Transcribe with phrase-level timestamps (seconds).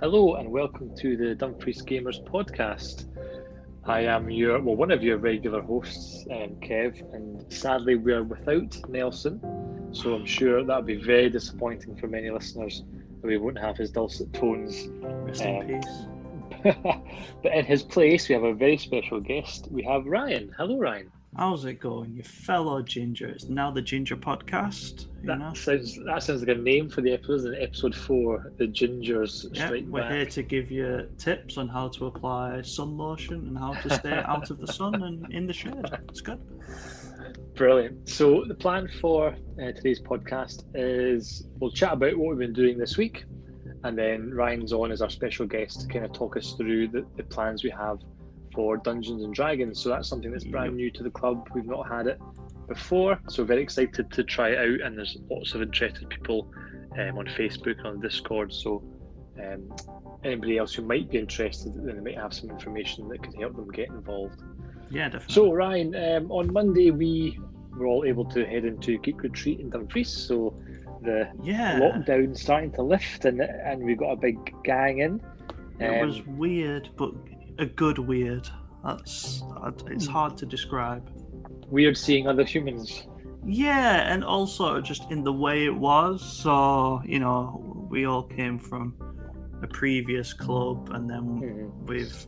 [0.00, 3.06] Hello and welcome to the Dumfries Gamers podcast.
[3.84, 8.22] I am your, well, one of your regular hosts, um, Kev, and sadly we are
[8.22, 9.40] without Nelson,
[9.92, 12.84] so I'm sure that'll be very disappointing for many listeners
[13.20, 14.88] that we won't have his dulcet tones.
[15.02, 16.74] Rest in Um, peace.
[17.42, 19.68] but in his place, we have a very special guest.
[19.70, 20.52] We have Ryan.
[20.56, 21.10] Hello, Ryan.
[21.38, 23.28] How's it going, you fellow ginger?
[23.28, 25.02] It's now the Ginger Podcast.
[25.22, 27.34] You That know, sounds that sounds like a name for the episode.
[27.34, 27.54] isn't?
[27.62, 30.10] Episode four, the Gingers yeah, we're Back.
[30.10, 34.12] here to give you tips on how to apply sun lotion and how to stay
[34.26, 35.74] out of the sun and in the shade.
[36.08, 36.40] It's good.
[37.54, 38.08] Brilliant.
[38.08, 39.28] So the plan for
[39.62, 43.26] uh, today's podcast is we'll chat about what we've been doing this week,
[43.84, 47.06] and then Ryan's on as our special guest to kind of talk us through the,
[47.16, 47.98] the plans we have
[48.58, 49.80] for Dungeons and Dragons.
[49.80, 51.48] So that's something that's brand new to the club.
[51.54, 52.20] We've not had it
[52.66, 54.80] before, so very excited to try it out.
[54.84, 56.52] And there's lots of interested people
[56.98, 58.52] um, on Facebook and on Discord.
[58.52, 58.82] So
[59.40, 59.72] um,
[60.24, 63.54] anybody else who might be interested, then they might have some information that could help
[63.54, 64.42] them get involved.
[64.90, 65.34] Yeah, definitely.
[65.36, 67.38] So Ryan, um, on Monday we
[67.76, 70.08] were all able to head into Geek Retreat in Dumfries.
[70.08, 70.60] So
[71.02, 75.22] the yeah, lockdown starting to lift, and and we got a big gang in.
[75.78, 77.12] it Um, was weird, but
[77.58, 78.48] a good weird.
[78.84, 79.42] That's
[79.86, 81.08] it's hard to describe.
[81.68, 83.06] weird seeing other humans.
[83.44, 86.22] Yeah, and also just in the way it was.
[86.22, 88.94] So, you know, we all came from
[89.62, 91.86] a previous club and then Mhm.
[91.86, 92.26] with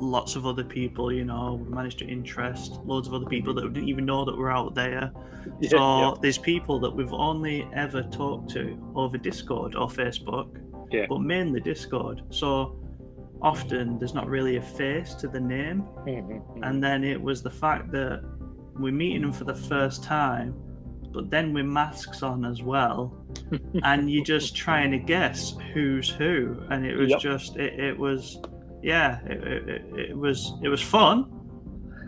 [0.00, 3.72] lots of other people, you know, we managed to interest loads of other people that
[3.72, 5.10] didn't even know that we're out there.
[5.60, 6.14] Yeah, So yeah.
[6.20, 10.48] there's people that we've only ever talked to over Discord or Facebook,
[10.90, 11.06] Yeah.
[11.08, 12.22] but mainly Discord.
[12.30, 12.74] So
[13.42, 15.82] often there's not really a face to the name.
[16.06, 16.68] Mhm, mhm.
[16.68, 18.22] and then it was the fact that
[18.78, 20.54] we're meeting them for the first time
[21.12, 23.14] but then with masks on as well.
[23.84, 26.56] And you're just trying to guess who's who.
[26.70, 27.20] And it was Yep.
[27.20, 28.38] just it, it was
[28.82, 31.32] yeah it, it, it- it was it was fun.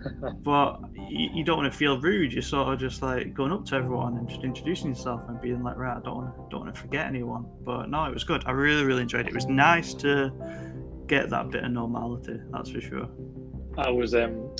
[0.44, 2.32] But you, you don't want to feel rude.
[2.32, 5.62] You're sort of just like going up to everyone and just introducing yourself and being
[5.62, 7.46] like right i don't want to don't want to forget anyone.
[7.64, 8.42] But no it was good.
[8.46, 9.28] I really really enjoyed it.
[9.28, 10.32] It was nice to
[11.08, 13.08] get that bit of normality that's for sure
[13.78, 14.50] I was um,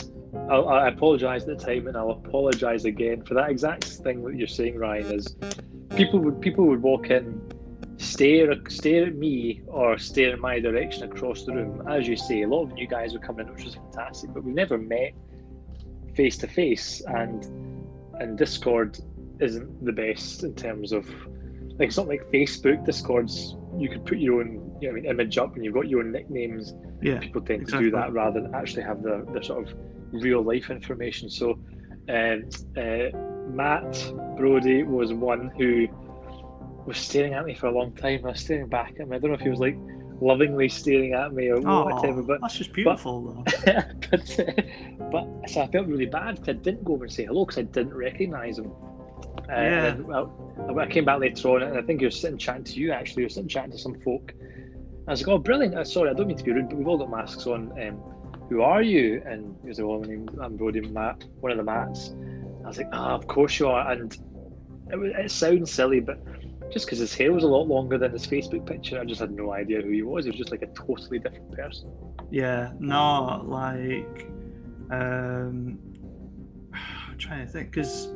[0.48, 4.36] I, I apologise at the time, and I'll apologise again for that exact thing that
[4.36, 5.12] you're saying, Ryan.
[5.12, 5.36] Is
[5.96, 7.40] people would people would walk in,
[7.96, 11.86] stare stare at me or stare in my direction across the room.
[11.88, 14.44] As you say, a lot of new guys were coming in, which was fantastic, but
[14.44, 15.14] we never met
[16.14, 17.44] face to face, and
[18.20, 18.98] and Discord
[19.40, 21.08] isn't the best in terms of
[21.78, 22.84] like it's not like Facebook.
[22.84, 25.88] Discord's you could put your own you know, I mean, image up and you've got
[25.88, 29.42] your own nicknames yeah people tend to do that rather than actually have the, the
[29.42, 29.74] sort of
[30.12, 31.30] real life information.
[31.30, 31.58] So,
[32.08, 33.16] um, uh,
[33.48, 35.88] Matt Brody was one who
[36.86, 38.24] was staring at me for a long time.
[38.24, 39.12] I was staring back at him.
[39.12, 39.76] I don't know if he was like
[40.20, 43.44] lovingly staring at me or whatever, but that's just beautiful, though.
[44.10, 47.44] but, but so I felt really bad because I didn't go over and say hello
[47.44, 48.72] because I didn't recognise him.
[49.50, 49.94] Uh, Yeah.
[49.96, 52.92] well, I came back later on, and I think he was sitting chatting to you.
[52.92, 54.34] Actually, he was sitting chatting to some folk.
[55.06, 55.74] I was like, "Oh, brilliant!
[55.74, 57.72] Uh, sorry, I don't mean to be rude, but we've all got masks on.
[57.80, 57.96] Um,
[58.50, 61.56] who are you?" And he was like, "Well, my name, I'm Brody Matt, one of
[61.58, 62.14] the Mats."
[62.64, 64.12] I was like, "Ah, of course you are." And
[64.90, 66.18] it, it sounds silly, but
[66.70, 69.30] just because his hair was a lot longer than his Facebook picture, I just had
[69.30, 70.26] no idea who he was.
[70.26, 71.90] He was just like a totally different person.
[72.30, 74.28] Yeah, no, like,
[74.90, 75.78] um,
[76.74, 78.08] I'm trying to think because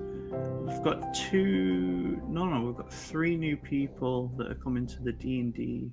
[0.66, 2.20] we've got two.
[2.28, 5.90] No, no, we've got three new people that are coming to the D and D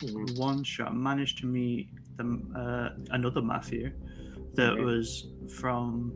[0.00, 0.38] Mhm.
[0.38, 0.94] one shot.
[0.96, 3.90] Managed to meet them, uh, another Matthew,
[4.54, 6.12] that was from,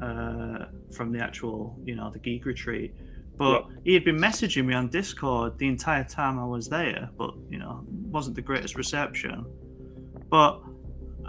[0.00, 2.94] uh, from the actual, you know, the geek retreat.
[3.36, 7.34] But he had been messaging me on Discord the entire time I was there, but
[7.48, 9.46] you know, wasn't the greatest reception.
[10.30, 10.60] But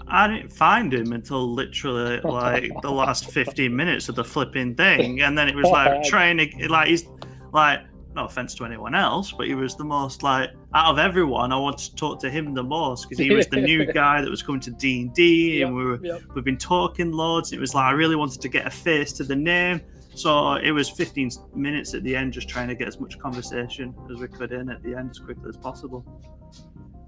[0.07, 5.21] I didn't find him until literally like the last 15 minutes of the flipping thing.
[5.21, 7.05] And then it was like trying to, like, he's
[7.53, 7.81] like,
[8.13, 11.53] no offense to anyone else, but he was the most like out of everyone.
[11.53, 14.29] I wanted to talk to him the most because he was the new guy that
[14.29, 16.21] was coming to D and D, and we were Yep.
[16.35, 17.53] we've been talking loads.
[17.53, 19.79] It was like I really wanted to get a face to the name,
[20.13, 23.95] so it was 15 minutes at the end, just trying to get as much conversation
[24.13, 26.05] as we could in at the end as quickly as possible.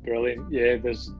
[0.06, 0.51] Brilliant.
[0.51, 1.12] Yeah, there's.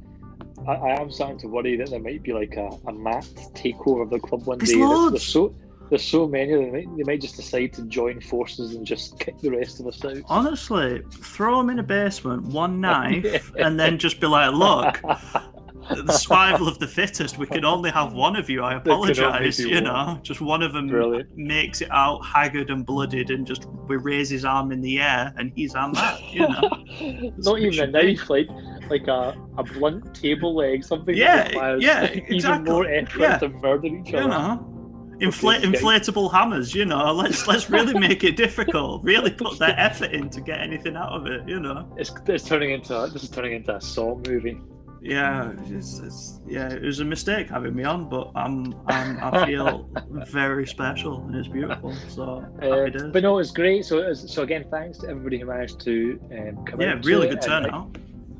[0.68, 4.04] I, I am starting to worry that there might be like a, a Matt takeover
[4.04, 4.78] of the club one There's day.
[4.78, 5.12] Loads.
[5.12, 5.56] there's so
[5.90, 6.54] there's so many.
[6.54, 9.88] They might, they might just decide to join forces and just kick the rest of
[9.88, 10.18] us out.
[10.28, 15.02] Honestly, throw them in a basement, one knife, and then just be like, "Look,
[15.90, 17.38] the survival of the fittest.
[17.38, 18.64] We can only have one of you.
[18.64, 19.60] I There can only apologise.
[19.60, 19.84] You one.
[19.86, 21.36] know, just one of them Brilliant.
[21.38, 25.34] makes it out haggard and blooded, and just we raise his arm in the air,
[25.38, 26.18] and he's our man.
[26.32, 27.32] You know.
[27.38, 28.48] Not even a knife, like
[28.90, 32.72] like a, a blunt table leg, something Yeah, that requires yeah, even exactly.
[32.72, 33.38] more effort Yeah.
[33.40, 34.28] to murder each you other.
[34.30, 34.70] know.
[35.16, 35.62] Okay, okay.
[35.68, 37.14] inflatable hammers, you know.
[37.14, 39.04] Let's let's really make it difficult.
[39.04, 41.88] Really put that effort in to get anything out of it, you know.
[41.98, 44.60] It's, it's turning into a, this is turning into a Saw movie.
[45.04, 46.72] Yeah, it's, it's, yeah.
[46.72, 49.90] It was a mistake having me on, but I'm, I'm I feel
[50.32, 51.94] very special and it's beautiful.
[52.08, 53.84] So Uh, but no, it's great.
[53.84, 57.48] So, so again, thanks to everybody who managed to um, come yeah, really good it.
[57.48, 57.98] And, turnout.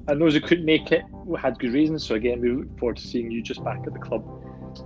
[0.08, 1.04] And those who couldn't make it
[1.38, 2.06] had good reasons.
[2.06, 4.24] So again, we look forward to seeing you just back at the club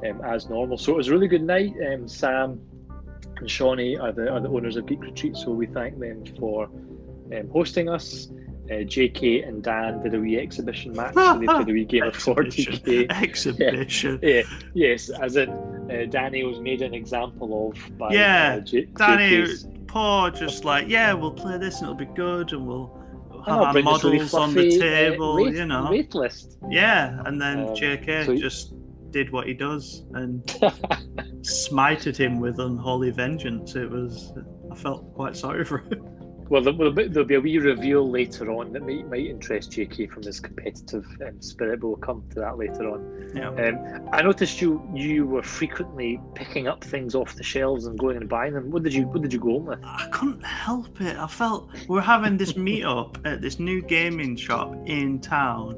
[0.03, 0.79] um, as normal.
[0.79, 1.73] So it was a really good night.
[1.91, 2.59] Um, Sam
[3.37, 6.65] and Shawnee are the are the owners of Geek Retreat, so we thank them for
[6.65, 8.29] um, hosting us.
[8.69, 11.13] Uh, JK and Dan did a wee exhibition match.
[11.13, 13.09] so they played a wee game of 40k.
[13.09, 14.19] Exhibition.
[14.23, 14.41] Yeah,
[14.73, 19.23] yes, as in uh, Danny was made an example of by Yeah, uh, J- Danny,
[19.37, 22.93] JK's poor, just like yeah, we'll play this and it'll be good, and we'll
[23.45, 25.89] have Oh, our bring this really models on the fluffy, uh, table, rate- you know.
[25.89, 26.57] rate list.
[26.69, 28.73] Yeah, and then Um, JK so- just
[29.11, 30.43] did what he does and
[31.41, 33.75] smited him with unholy vengeance.
[33.75, 34.33] It was,
[34.71, 36.05] I felt quite sorry for him.
[36.49, 39.71] Well, there- there'll be, there'll be a wee reveal later on that might, might interest
[39.71, 43.31] JK from his competitive um, spirit, but we'll come to that later on.
[43.35, 43.49] Yeah.
[43.49, 48.17] Um, I noticed you you were frequently picking up things off the shelves and going
[48.17, 48.71] and buying them.
[48.71, 49.79] What did you What did you go home with?
[49.83, 51.17] I couldn't help it.
[51.17, 55.77] I felt we're having this meetup at this new gaming shop in town,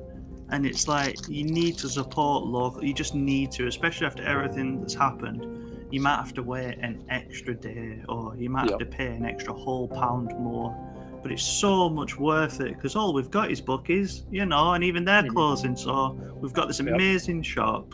[0.52, 2.84] and it's like you need to support local.
[2.84, 5.69] You just need to, especially after everything that's happened.
[5.92, 9.26] You might have to wait an extra day, or you might have to pay an
[9.26, 10.76] extra whole pound more.
[11.24, 14.84] But it's so much worth it because all we've got is bookies, you know, and
[14.84, 15.30] even they're Mhm.
[15.34, 15.76] closing.
[15.76, 16.94] So we've got this Yep.
[16.94, 17.94] amazing shop,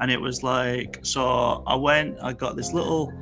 [0.00, 3.12] and it was like, so I went, I got this little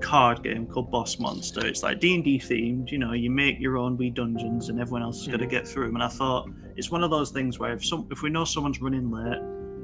[0.00, 1.64] card game called Boss Monster.
[1.66, 2.90] It's like D and D themed.
[2.90, 5.50] You know, you make your own wee dungeons, and everyone else is got to Mhm.
[5.50, 5.96] get through them.
[5.96, 8.80] And I thought it's one of those things where if some if we know someone's
[8.80, 9.38] running late,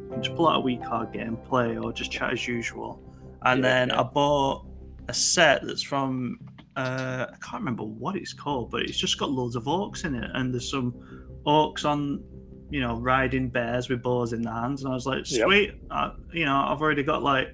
[0.08, 2.98] we can just pull out a wee card game, play, or just chat as usual.
[3.46, 3.98] And Yeah, then yeah.
[3.98, 4.66] I bought
[5.08, 6.40] a set that's from
[6.76, 10.14] uh, I can't remember what it's called, but it's just got loads of orcs in
[10.16, 10.98] it, and there's some
[11.46, 12.24] orcs on.
[12.70, 15.50] You know, riding bears with bows in their hands, and I was like, Yep.
[15.50, 17.48] "Sweet!" I, you know, I've already got like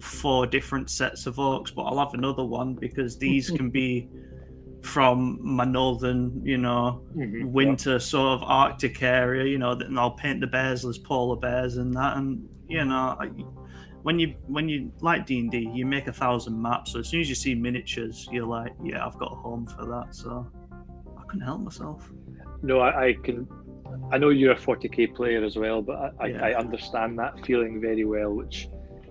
[0.00, 4.10] four different sets of orcs, but I'll have another one because these can be
[4.82, 10.12] from my northern, you know, Mhm, winter sort of Arctic area, you know, and I'll
[10.16, 13.30] paint the bears as polar bears and that, and you know, I,
[14.02, 16.92] when you when you like D and D, you make a thousand maps.
[16.92, 19.84] So as soon as you see miniatures, you're like, yeah, I've got a home for
[19.86, 20.14] that.
[20.14, 20.50] So
[21.18, 22.10] I couldn't help myself.
[22.62, 23.46] No, I, I can.
[24.10, 26.44] I know you're a 40k player as well, but I, Yeah.
[26.44, 28.68] I, I understand that feeling very well, which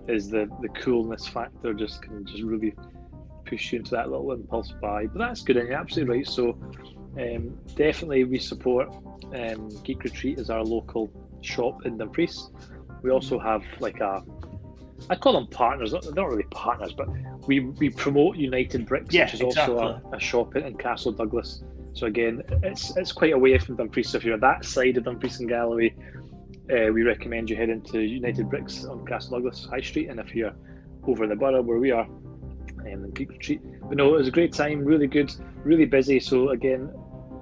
[0.08, 1.72] is the the coolness factor.
[1.72, 2.74] Just can just really
[3.46, 5.06] push you into that little impulse buy.
[5.06, 6.26] But that's good, and you're absolutely right.
[6.26, 6.58] So
[7.18, 8.88] um, definitely we support
[9.34, 11.10] um, Geek Retreat as our local
[11.40, 12.50] shop in Dumfries.
[13.02, 14.22] We also have like a.
[15.10, 15.92] I call them partners.
[15.92, 17.08] They're not really partners, but
[17.46, 21.62] we, we promote United Bricks, Yeah, which is also a, a shop in Castle Douglas.
[21.94, 24.08] So again, it's it's quite away from Dumfries.
[24.08, 25.94] So if you're that side of Dumfries and Galloway,
[26.70, 30.08] uh, we recommend you head into United Bricks on Castle Douglas High Street.
[30.08, 30.54] And if you're
[31.06, 33.60] over in the borough where we are, um, in Geek Retreat.
[33.88, 34.84] But no, it was a great time.
[34.84, 35.34] Really good.
[35.64, 36.18] Really busy.
[36.18, 36.90] So again,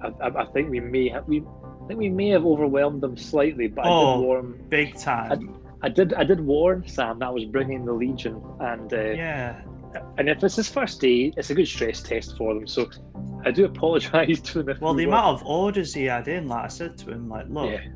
[0.02, 1.42] I, I, I think we may have we.
[1.42, 4.16] I think we may have overwhelmed them slightly, but I Oh.
[4.20, 4.64] did warn.
[4.68, 5.59] Big time.
[5.82, 6.14] I did.
[6.14, 9.62] I did warn Sam that I was bringing the Legion, and uh, yeah.
[10.18, 12.66] and if it's his first day, it's a good stress test for them.
[12.66, 12.88] So
[13.46, 14.78] I do apologise to him.
[14.80, 17.28] Well, we the were- amount of orders he had in, like I said to him,
[17.28, 17.86] like, look, Yeah.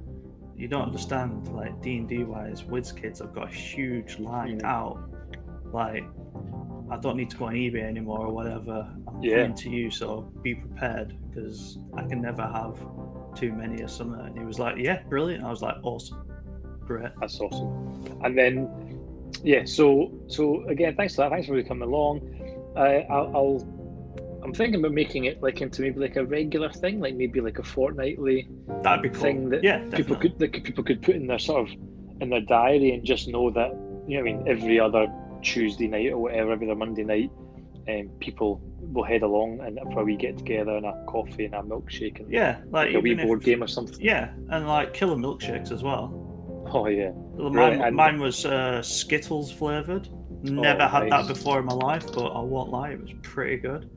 [0.57, 4.65] you don't understand, like D and D wise, WizKids have got a huge line Mm.
[4.65, 4.99] out.
[5.73, 6.05] Like,
[6.91, 8.89] I don't need to go on eBay anymore or whatever.
[9.09, 9.43] I'm Yeah.
[9.43, 12.79] coming to you, so be prepared because I can never have
[13.35, 14.21] too many or something.
[14.21, 15.45] And he was like, yeah, brilliant.
[15.45, 16.23] I was like, awesome,
[17.21, 18.19] That's awesome.
[18.23, 18.69] And then,
[19.43, 19.65] yeah.
[19.65, 21.31] So so again, thanks for that.
[21.31, 22.21] Thanks for coming along.
[22.77, 23.69] Uh, I'll, I'll.
[24.43, 27.59] I'm thinking about making it like into maybe like a regular thing, like maybe like
[27.59, 28.47] a fortnightly
[28.83, 29.23] That'd be cool.
[29.23, 31.75] thing that yeah, people could that people could put in their sort of
[32.21, 33.71] in their diary and just know that
[34.07, 35.07] you know I mean every other
[35.43, 37.31] Tuesday night or whatever, every other Monday night,
[37.89, 42.21] um, people will head along and probably get together and a coffee and a milkshake
[42.21, 43.97] and Yeah, like, like a wee even if- board game or something.
[43.99, 46.09] Yeah, and like killer milkshakes as well.
[46.73, 47.11] Oh yeah.
[47.15, 50.09] Well, Right, Mine, and- mine was uh, Skittles flavored.
[50.43, 51.27] Never Oh, had nice.
[51.27, 53.89] that before in my life, but I won't lie, it was pretty good.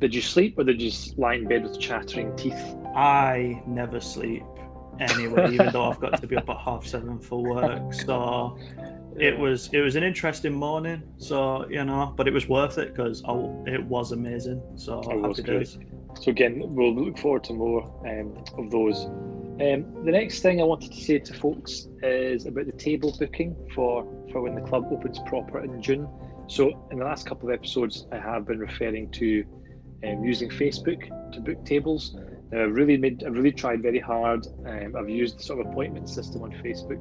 [0.00, 2.62] Did you sleep or did you just lie in bed with chattering teeth?
[2.96, 4.42] I never sleep
[4.98, 7.92] anyway, even though I've got to be up at half seven for work.
[7.92, 8.56] So
[9.18, 11.02] it was it was an interesting morning.
[11.18, 13.22] So you know, but it was worth it because
[13.66, 14.62] it was amazing.
[14.76, 15.68] So it was great.
[15.68, 19.06] So again, we'll look forward to more um, of those.
[19.60, 23.54] Um, the next thing I wanted to say to folks is about the table booking
[23.74, 26.08] for for when the club opens proper in June.
[26.46, 29.44] So in the last couple of episodes, I have been referring to
[30.02, 31.02] um, using Facebook
[31.32, 32.16] to book tables.
[32.50, 34.46] Now, I've really made, I've really tried very hard.
[34.66, 37.00] Um, I've used the sort of appointment system on Facebook,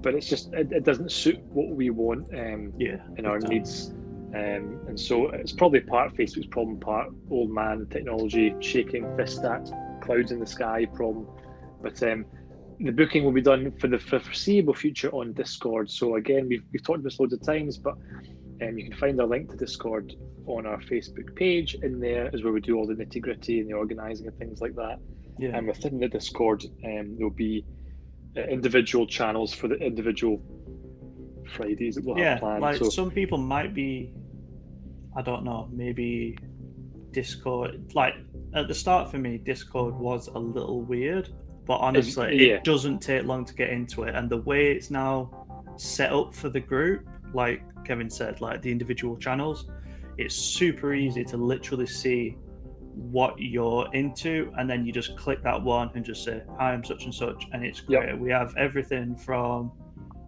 [0.00, 3.92] but it's just it, it doesn't suit what we want um, yeah, in our needs.
[4.34, 9.68] Um, and so it's probably part Facebook's problem, part old man technology shaking fist at
[10.00, 11.26] clouds in the sky problem.
[11.82, 12.24] But um,
[12.80, 15.90] the booking will be done for the foreseeable future on Discord.
[15.90, 17.94] So again, we've, we've talked about this loads of times, but
[18.62, 20.14] um, you can find a link to Discord
[20.46, 21.74] on our Facebook page.
[21.82, 24.60] In there is where we do all the nitty gritty and the organising and things
[24.60, 24.98] like that.
[25.38, 25.56] Yeah.
[25.56, 27.64] And within the Discord, um, there'll be
[28.36, 30.42] uh, individual channels for the individual
[31.52, 32.62] Fridays that we'll yeah, have planned.
[32.62, 34.12] Like so, some people might be,
[35.16, 36.36] I don't know, maybe
[37.12, 37.92] Discord.
[37.94, 38.14] Like
[38.54, 41.28] at the start for me, Discord was a little weird,
[41.72, 42.56] but honestly, yeah.
[42.56, 44.14] it doesn't take long to get into it.
[44.14, 45.30] And the way it's now
[45.78, 49.70] set up for the group, like Kevin said, like the individual channels,
[50.18, 52.36] it's super easy to literally see
[52.94, 56.84] what you're into and then you just click that one and just say hi i'm
[56.84, 58.18] such and such and it's great yep.
[58.18, 59.72] we have everything from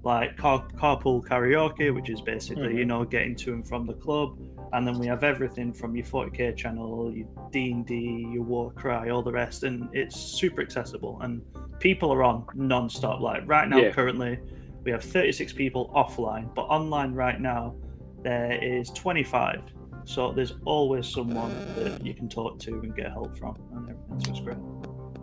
[0.03, 2.79] like car- carpool karaoke which is basically mm-hmm.
[2.79, 4.39] you know getting to and from the club
[4.73, 9.33] and then we have everything from your 40k channel your d&d your warcry all the
[9.33, 11.43] rest and it's super accessible and
[11.79, 13.91] people are on non-stop like right now yeah.
[13.91, 14.39] currently
[14.85, 17.75] we have 36 people offline, but online right now
[18.23, 19.63] there is 25.
[20.05, 24.21] So there's always someone that you can talk to and get help from, and everything.
[24.21, 24.59] So it's great.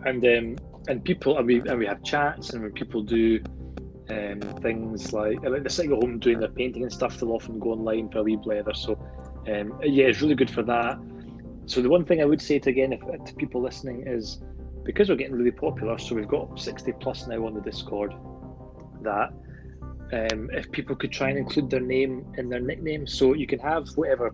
[0.04, 0.56] And um,
[0.88, 3.40] and people and we and we have chats, and when people do
[4.10, 7.60] um, things like like they're sitting at home doing their painting and stuff, they'll often
[7.60, 8.74] go online for a wee blather.
[8.74, 8.98] So
[9.48, 10.98] um, yeah, it's really good for that.
[11.66, 14.40] So the one thing I would say to again if, to people listening is
[14.84, 18.12] because we're getting really popular, so we've got 60 plus now on the Discord.
[19.02, 19.32] That
[20.12, 23.06] um, if people could try and include their name in their nickname.
[23.06, 24.32] So you can have whatever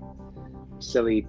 [0.79, 1.27] silly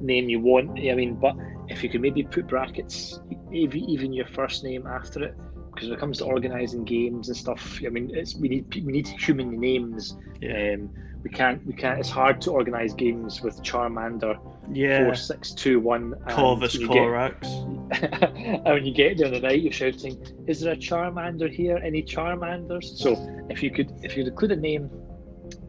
[0.00, 0.78] name you want.
[0.78, 1.36] I mean, but
[1.68, 3.20] if you could maybe put brackets,
[3.52, 5.36] even your first name after it,
[5.72, 8.92] because when it comes to organising games and stuff, I mean, it's we need we
[8.92, 10.16] need human names.
[10.40, 10.74] Yeah.
[10.74, 10.90] Um,
[11.22, 11.98] we can't we can't.
[12.00, 14.38] It's hard to organise games with Charmander.
[14.72, 15.04] Yeah.
[15.04, 16.14] Four six two one.
[16.30, 17.46] Corvus Corax.
[18.02, 21.78] and when you get there in the night, you're shouting, "Is there a Charmander here?
[21.78, 23.16] Any Charmanders?" So
[23.50, 24.90] if you could if you include a name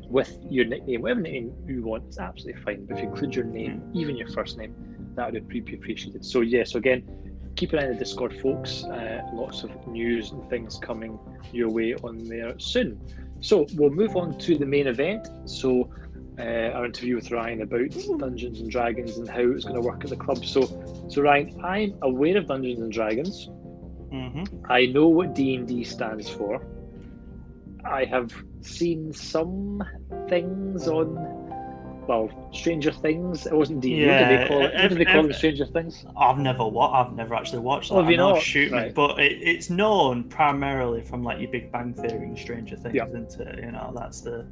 [0.08, 2.86] with your nickname, whatever name you want, it's absolutely fine.
[2.86, 4.76] But if you include your name, even your first name,
[5.16, 6.24] that would be appreciated.
[6.24, 6.64] So yeah.
[6.64, 7.04] So again,
[7.56, 8.84] keep an eye on the Discord, folks.
[8.86, 11.20] Uh, lots of news and things coming
[11.52, 13.02] your way on there soon.
[13.42, 15.28] So we'll move on to the main event.
[15.46, 15.90] So
[16.40, 20.04] uh, our interview with Ryan about Dungeons and Dragons and how it's going to work
[20.04, 20.46] at the club.
[20.46, 20.62] So,
[21.10, 23.50] so Ryan, I'm aware of Dungeons and Dragons.
[24.12, 24.66] Mm-hmm.
[24.70, 26.66] I know what D and D stands for.
[27.84, 28.32] I have
[28.62, 29.84] seen some
[30.30, 31.41] things on
[32.12, 33.46] well, Stranger Things.
[33.46, 33.96] It wasn't D.
[33.96, 34.74] Yeah, what did they call it?
[34.74, 35.34] What did they call it?
[35.36, 36.06] Stranger Things?
[36.18, 37.96] I've never what I've never actually watched that.
[37.96, 38.88] Oh, you know, shoot right.
[38.88, 42.96] me, but it, it's known primarily from like your Big Bang Theory and Stranger Things,
[42.96, 43.08] yeah.
[43.08, 43.64] isn't it?
[43.64, 44.46] You know, that's the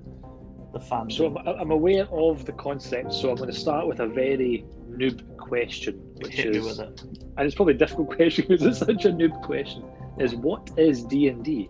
[0.71, 1.09] the fan.
[1.09, 3.13] So I'm, I'm, aware of the concept.
[3.13, 7.01] So I'm going to start with a very noob question, which Hit is, it.
[7.01, 9.83] and it's probably a difficult question because it's such a noob question.
[10.17, 11.69] Is what is D and D?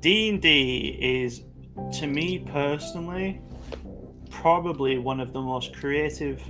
[0.00, 1.42] D and D is,
[2.00, 3.40] to me personally,
[4.42, 6.42] probably one of the most creative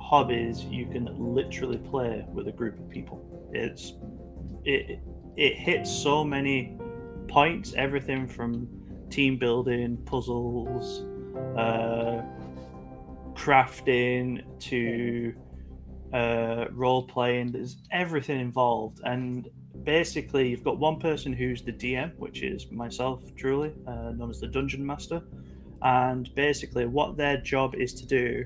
[0.00, 3.22] hobbies you can literally play with a group of people.
[3.52, 3.92] It's
[4.64, 5.00] it
[5.36, 6.78] it hits so many
[7.28, 8.68] points, everything from
[9.10, 11.04] team building, puzzles,
[11.58, 12.22] uh,
[13.34, 15.34] crafting to
[16.14, 17.52] uh, role playing.
[17.52, 19.46] There's everything involved, and
[19.82, 24.40] basically you've got one person who's the DM, which is myself, truly, uh, known as
[24.40, 25.22] the Dungeon Master
[25.82, 28.44] and basically what their job is to do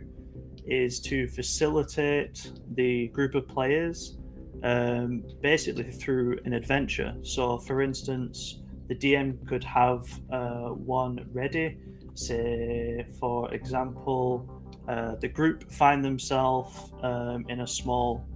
[0.66, 4.18] is to facilitate the group of players
[4.62, 7.14] um, basically through an adventure.
[7.22, 11.78] So for instance the dm could have uh, one ready
[12.14, 18.28] say for example uh, the group find themselves um, in a small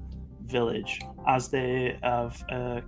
[0.45, 1.01] village.
[1.27, 2.81] As they have uh,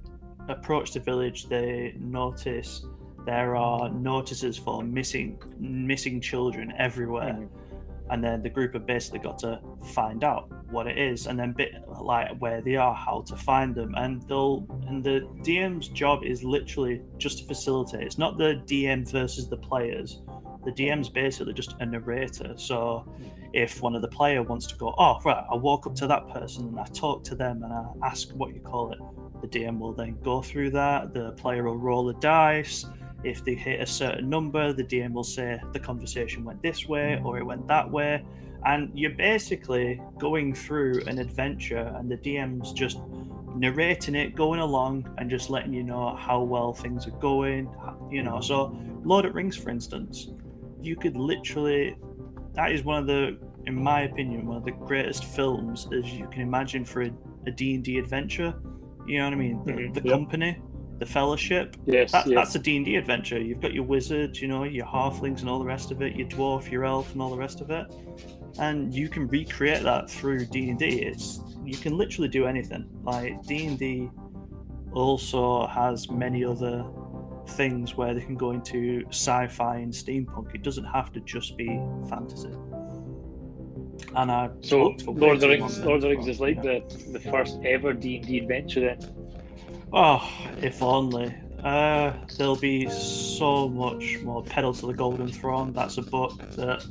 [0.49, 2.85] approached the village they notice
[3.31, 8.11] there are notices for missing missing children everywhere, mm-hmm.
[8.13, 9.61] and then the group have basically got to
[9.95, 11.73] find out what it is, and then bit
[12.03, 16.43] like where they are, how to find them, and they'll and the DM's job is
[16.43, 18.03] literally just to facilitate.
[18.03, 20.23] It's not the DM versus the players.
[20.65, 22.55] The DM's basically just a narrator.
[22.57, 22.81] So
[23.53, 26.29] if one of the player wants to go, oh right, I walk up to that
[26.31, 28.99] person and I talk to them and I ask what you call it,
[29.41, 31.15] the DM will then go through that.
[31.15, 32.85] The player will roll a dice.
[33.25, 37.21] If they hit a certain number, the DM will say the conversation went this way
[37.25, 38.25] or it went that way.
[38.65, 42.99] And you're basically going through an adventure and the DM's just
[43.55, 47.69] narrating it going along and just letting you know how well things are going
[48.11, 48.41] you know.
[48.41, 50.29] So Lord of Rings for instance
[50.81, 51.97] you could literally
[52.55, 56.27] that is one of the in my opinion one of the greatest films as you
[56.29, 57.11] can imagine for a,
[57.47, 58.55] a D&D adventure.
[59.07, 59.65] You know what I mean?
[59.65, 60.59] The, Mhm, the company
[61.00, 62.37] the fellowship Yes, that, yeah.
[62.37, 63.40] that's a D&D adventure.
[63.40, 66.28] You've got your wizards, you know, your halflings and all the rest of it, your
[66.28, 67.92] dwarf, your elf and all the rest of it.
[68.59, 70.85] And you can recreate that through D&D.
[70.87, 72.87] It's you can literally do anything.
[73.02, 74.11] Like D&D
[74.92, 76.85] also has many other
[77.49, 80.54] things where they can go into sci-fi and steampunk.
[80.54, 82.52] It doesn't have to just be fantasy.
[84.14, 86.40] And I So talked for way Lord of the Rings, Lord of the Rings is
[86.40, 88.80] like the the first ever D and D adventure.
[88.80, 89.20] Then
[89.93, 90.31] Oh,
[90.63, 91.35] if only.
[91.65, 95.73] Uh, there'll be so much more pedal to the golden throne.
[95.73, 96.87] That's a book that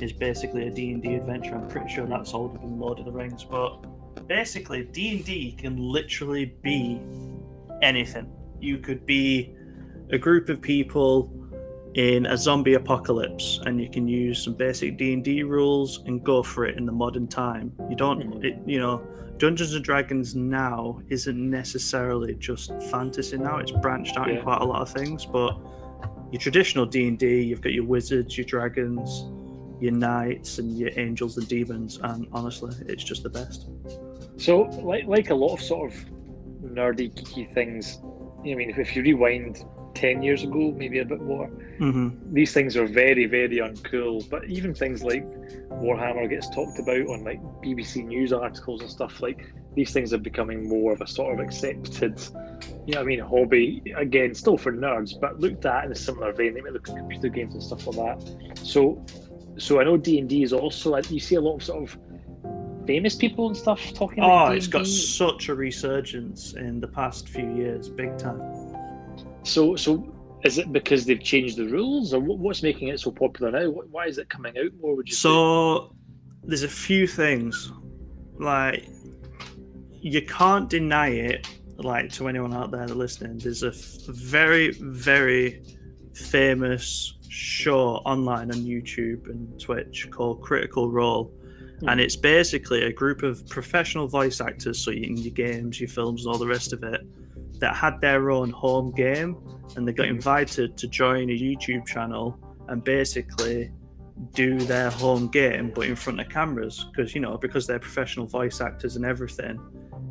[0.00, 1.56] is basically a D&D adventure.
[1.56, 6.54] I'm pretty sure that's older than Lord of the Rings, but basically D&D can literally
[6.62, 7.00] be
[7.82, 8.30] anything.
[8.60, 9.54] You could be
[10.10, 11.30] a group of people
[11.94, 16.66] in a zombie apocalypse and you can use some basic D&D rules and go for
[16.66, 17.72] it in the modern time.
[17.88, 18.44] You don't Mhm.
[18.44, 19.02] it, you know
[19.38, 23.58] Dungeons and Dragons now isn't necessarily just fantasy now.
[23.58, 25.58] It's branched out in quite a lot of things, but
[26.30, 29.26] your traditional D&D, you've got your wizards, your dragons,
[29.80, 33.68] your knights and your angels and demons and honestly, it's just the best.
[34.36, 36.04] So, like like a lot of sort of
[36.62, 37.98] nerdy, geeky things.
[38.40, 41.48] I mean, if you rewind ten years ago, maybe a bit more,
[41.78, 42.12] Mhm.
[42.32, 44.28] these things are very, very uncool.
[44.28, 45.24] But even things like
[45.70, 49.22] Warhammer gets talked about on like BBC News articles and stuff.
[49.22, 52.20] Like these things are becoming more of a sort of accepted,
[52.86, 53.92] you know, what I mean, hobby.
[53.96, 56.54] Again, still for nerds, but looked at in a similar vein.
[56.54, 58.56] They might look at computer games and stuff like that.
[58.58, 59.04] So,
[59.56, 60.90] so I know D and D is also.
[60.90, 61.98] like, You see a lot of sort of
[62.86, 64.22] famous people and stuff talking.
[64.22, 68.40] Oh, about it's got such a resurgence in the past few years, big time.
[69.44, 70.12] So, so
[70.44, 73.70] is it because they've changed the rules, or what's making it so popular now?
[73.70, 74.96] Why is it coming out more?
[74.96, 75.20] Would you say?
[75.20, 75.94] So
[76.42, 77.72] there's a few things
[78.38, 78.86] like
[79.92, 81.46] you can't deny it.
[81.76, 85.62] Like to anyone out there that listening, there's a f- very very
[86.14, 91.32] famous show online on YouTube and Twitch called Critical Role.
[91.80, 91.88] Hmm.
[91.88, 96.24] And it's basically a group of professional voice actors, so in your games, your films,
[96.24, 97.00] and all the rest of it,
[97.60, 99.36] that had their own home game,
[99.76, 102.38] and they got invited to join a YouTube channel
[102.68, 103.70] and basically
[104.32, 108.26] do their home game but in front of cameras because you know because they're professional
[108.26, 109.58] voice actors and everything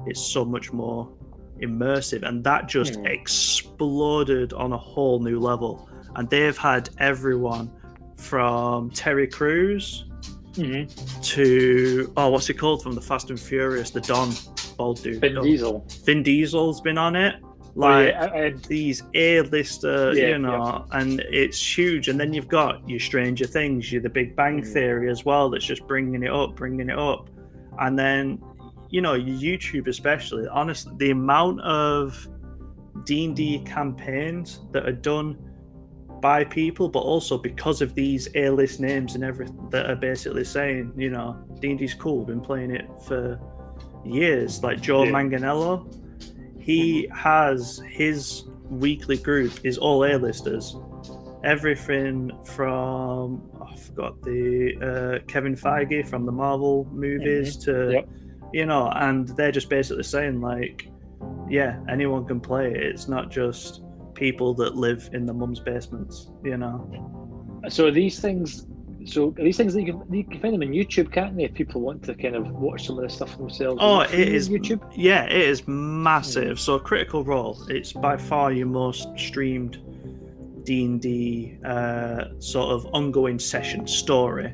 [0.05, 1.09] it's so much more
[1.61, 2.23] immersive.
[2.27, 3.05] And that just Hmm.
[3.05, 5.89] exploded on a whole new level.
[6.15, 7.71] And they've had everyone
[8.17, 10.05] from Terry Crews
[10.55, 11.21] Mhm.
[11.31, 12.83] to oh what's he called?
[12.83, 14.31] From the Fast and Furious the Don
[14.77, 15.85] bald dude Vin Oh, Diesel.
[16.05, 20.85] Vin Diesel's been on it Oh, like yeah, I- I- these A-lister, Yeah, you know,
[20.91, 22.07] and it's huge.
[22.07, 24.67] And then you've got your Stranger Things, your The Big Bang Mm.
[24.73, 25.49] Theory as well.
[25.49, 27.31] That's just bringing it up, bringing it up,
[27.79, 28.39] and then
[28.91, 30.47] you know your YouTube, especially.
[30.47, 32.27] Honestly, the amount of
[33.05, 35.35] D and D campaigns that are done
[36.21, 40.93] by people, but also because of these A-list names and everything that are basically saying,
[40.95, 42.23] you know, D and D's cool.
[42.23, 43.39] Been playing it for
[44.05, 44.63] years.
[44.63, 45.11] Like Joe Yeah.
[45.11, 45.93] Manganiello,
[46.59, 50.75] he has his weekly group is all A-listers.
[51.43, 58.09] Everything from I forgot the uh, Kevin Feige from the Marvel movies to Yep.
[58.53, 60.87] you know, and they're just basically saying like,
[61.49, 62.77] yeah, anyone can play it.
[62.77, 63.81] It's not just
[64.13, 66.87] people that live in the mum's basements, you know.
[67.69, 68.67] So are these things,
[69.05, 71.43] so are these things that you can you can find them on YouTube, can't they?
[71.45, 73.77] If people want to kind of watch some of this stuff themselves.
[73.81, 74.81] Oh, it is YouTube.
[74.95, 76.59] Yeah, it is massive.
[76.59, 79.79] So Critical Role, it's by far your most streamed
[80.63, 84.53] D and D uh, sort of ongoing session story.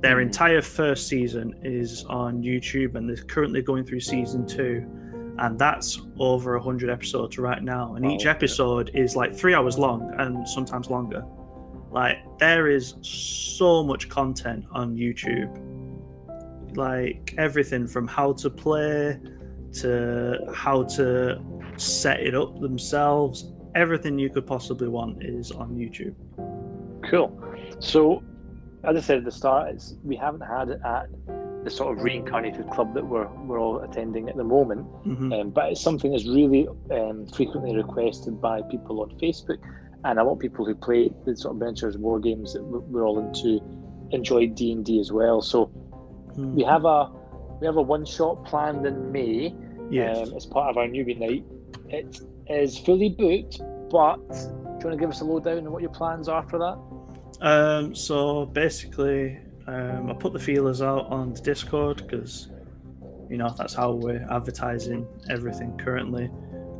[0.00, 0.22] Their Mhm.
[0.22, 4.84] entire first season is on YouTube, and they're currently going through season two,
[5.38, 7.94] and that's over hundred episodes right now.
[7.96, 8.30] And Wow, each yeah.
[8.30, 11.24] episode is like three hours long, and sometimes longer.
[11.90, 15.56] Like there is so much content on YouTube
[16.76, 19.18] like everything from how to play
[19.72, 21.40] to how to
[21.76, 23.52] set it up themselves.
[23.74, 26.14] Everything you could possibly want is on YouTube.
[27.10, 27.30] Cool.
[27.80, 28.22] So,
[28.84, 31.08] as I said at the start, it's, we haven't had it at
[31.64, 34.86] the sort of reincarnated club that we're we're all attending at the moment.
[35.04, 35.40] Mhm.
[35.40, 39.58] Um, but it's something that's really um, frequently requested by people on Facebook,
[40.04, 42.80] and a lot of people who play the sort of ventures war games that we're
[42.80, 43.60] we're all into
[44.12, 45.42] enjoy D and D as well.
[45.42, 45.66] So
[46.34, 46.54] Hmm.
[46.54, 47.10] we have a
[47.60, 49.54] we have a one shot planned in May
[49.90, 50.28] Yes.
[50.28, 51.44] um, as part of our newbie night.
[51.88, 53.58] It is fully booked,
[53.90, 56.58] but do you want to give us a lowdown on what your plans are for
[56.58, 56.78] that?
[57.44, 62.48] Um, so basically, um, I put the feelers out on the Discord because,
[63.30, 66.30] you know, that's how we're advertising everything currently.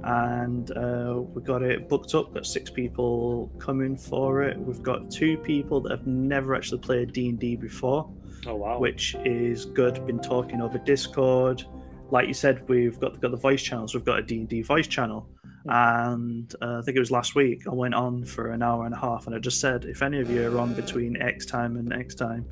[0.09, 2.35] And uh, we got it booked up.
[2.35, 4.59] Got six people coming for it.
[4.59, 8.11] We've got two people that have never actually played D and D before,
[8.47, 8.79] Oh wow!
[8.79, 10.05] which is good.
[10.07, 11.65] Been talking over Discord.
[12.11, 13.95] Like you said, we've got got the voice channels.
[13.95, 15.29] We've got a D and D voice channel
[15.67, 17.67] and uh, I think it was last week.
[17.67, 20.21] I went on for an hour and a half, and I just said, if any
[20.21, 22.47] of you are on between X time and X time,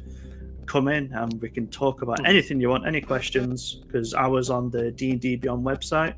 [0.67, 3.77] come in and we can talk about anything you want, any questions.
[3.87, 6.15] Because I was on the D and D Beyond website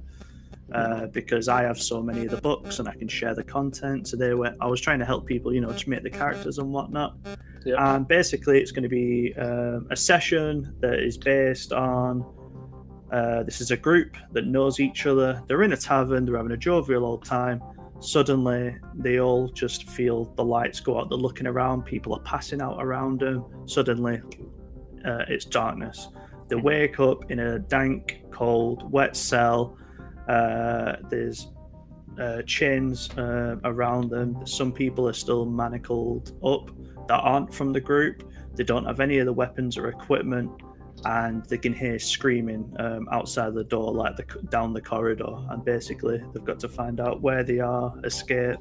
[0.72, 4.08] uh, because I have so many of the books and I can share the content.
[4.08, 6.58] So they were, I was trying to help people, you know, to make the characters
[6.58, 7.16] and whatnot.
[7.64, 7.96] Yeah.
[7.96, 12.24] And basically, it's going to be um, a session that is based on.
[13.10, 15.42] Uh, this is a group that knows each other.
[15.46, 16.26] They're in a tavern.
[16.26, 17.62] They're having a jovial old time.
[18.00, 21.08] Suddenly, they all just feel the lights go out.
[21.08, 21.84] They're looking around.
[21.84, 23.44] People are passing out around them.
[23.66, 24.20] Suddenly,
[25.04, 26.08] uh, it's darkness.
[26.48, 29.76] They wake up in a dank, cold, wet cell.
[30.28, 31.48] Uh, there's
[32.20, 34.46] uh, chains uh, around them.
[34.46, 36.70] Some people are still manacled up
[37.08, 38.30] that aren't from the group.
[38.54, 40.50] They don't have any of the weapons or equipment,
[41.04, 45.36] and they can hear screaming um, outside the door, like the, down the corridor.
[45.50, 48.58] And basically, they've got to find out where they are, escape,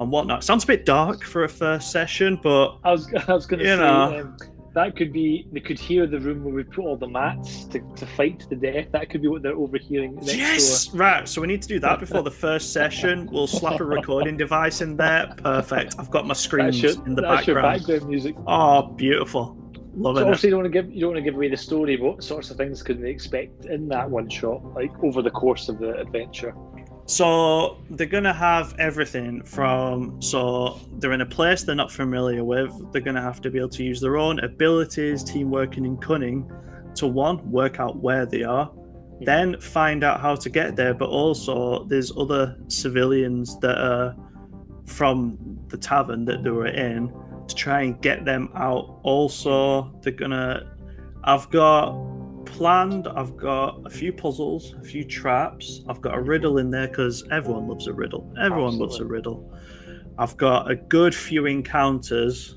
[0.00, 0.42] and whatnot.
[0.44, 3.66] Sounds a bit dark for a first session, but I was I was going to
[3.66, 4.20] You say know.
[4.20, 4.36] um,
[4.78, 7.80] that could be they could hear the room where we put all the mats to,
[7.96, 8.86] to fight to the death.
[8.92, 11.28] That could be what they're overhearing next yes, right.
[11.28, 13.28] So we need to do that before the first session.
[13.32, 15.34] We'll slap a recording device in there.
[15.38, 15.96] Perfect.
[15.98, 16.34] I've got my door.
[16.36, 17.80] screens your, in the that's your background.
[17.80, 18.36] background music.
[18.46, 19.56] Oh, beautiful.
[19.74, 20.26] So Loving it.
[20.26, 21.96] obviously, you don't want to give you don't want to give away the story.
[21.96, 25.68] What sorts of things can they expect in that one shot, like over the course
[25.68, 26.54] of the adventure?
[27.08, 32.70] So they're gonna have everything from so they're in a place they're not familiar with.
[32.92, 36.52] They're gonna have to be able to use their own abilities, teamwork, and cunning
[36.96, 38.70] to one work out where they are,
[39.22, 40.92] then find out how to get there.
[40.92, 44.14] But also, there's other civilians that are
[44.84, 47.10] from the tavern that they were in
[47.46, 49.00] to try and get them out.
[49.02, 50.76] Also, they're gonna.
[51.24, 51.92] I've got
[52.56, 53.06] planned.
[53.08, 55.82] I've got a few puzzles, a few traps.
[55.88, 58.32] I've got a riddle in there because everyone loves a riddle.
[58.40, 59.52] Everyone loves a riddle.
[60.18, 62.56] I've got a good few encounters.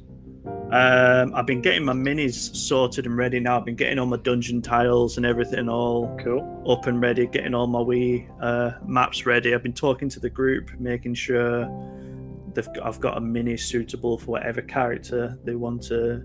[0.71, 3.57] Um, I've been getting my minis sorted and ready now.
[3.57, 6.63] I've been getting all my dungeon tiles and everything all Cool.
[6.67, 9.53] up and ready, getting all my wee uh, maps ready.
[9.53, 11.69] I've been talking to the group, making sure
[12.53, 16.23] they've got, I've got a mini suitable for whatever character they want to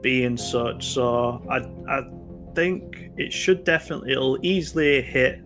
[0.00, 0.86] be and such.
[0.86, 1.58] So I
[1.92, 2.02] I
[2.54, 5.40] think it should definitely it'll easily hit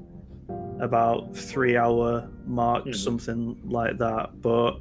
[0.81, 2.95] about three hour mark, Mhm.
[2.95, 4.40] something like that.
[4.43, 4.79] But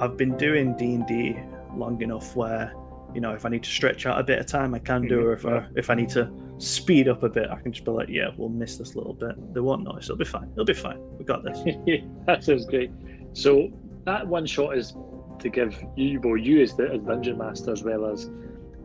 [0.00, 1.36] I've been doing D and D
[1.74, 2.72] long enough where
[3.14, 5.18] you know if I need to stretch out a bit of time, I can do.
[5.18, 5.24] Mhm.
[5.24, 7.90] Or if I if I need to speed up a bit, I can just be
[7.90, 9.34] like, yeah, we'll miss this little bit.
[9.54, 10.06] They won't notice.
[10.06, 10.48] It'll be fine.
[10.52, 10.98] It'll be fine.
[11.18, 11.58] We got this.
[12.26, 12.90] that sounds great.
[13.34, 13.68] So
[14.04, 14.94] that one shot is
[15.40, 18.30] to give you, well, you as the as dungeon master, as well as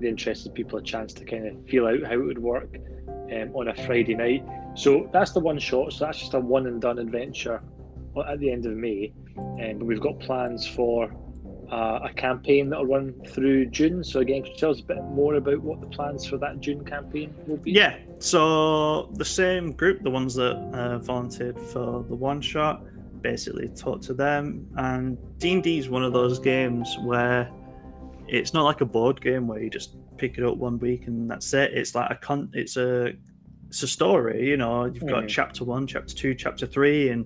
[0.02, 2.76] the interested people, a chance to kind of feel out how it would work
[3.08, 4.44] um, on a Friday night.
[4.76, 5.94] So that's the one shot.
[5.94, 7.62] So that's just a one and done adventure
[8.28, 9.14] at the end of May.
[9.38, 11.14] Um, but we've got plans for
[11.72, 14.04] uh, a campaign that'll run through June.
[14.04, 16.60] So again, could you tell us a bit more about what the plans for that
[16.60, 17.72] June campaign will be?
[17.72, 17.98] Yeah.
[18.20, 22.84] So the same group, the ones that uh, volunteered for the one shot,
[23.22, 24.68] basically talked to them.
[24.76, 27.50] And D and D is one of those games where
[28.32, 31.30] it's not like a board game where you just pick it up one week and
[31.30, 31.74] that's it.
[31.74, 32.50] It's like a con.
[32.54, 33.12] It's a
[33.68, 34.48] it's a story.
[34.50, 35.28] You know, you've got Mhm.
[35.28, 37.26] chapter one, chapter two, chapter three, and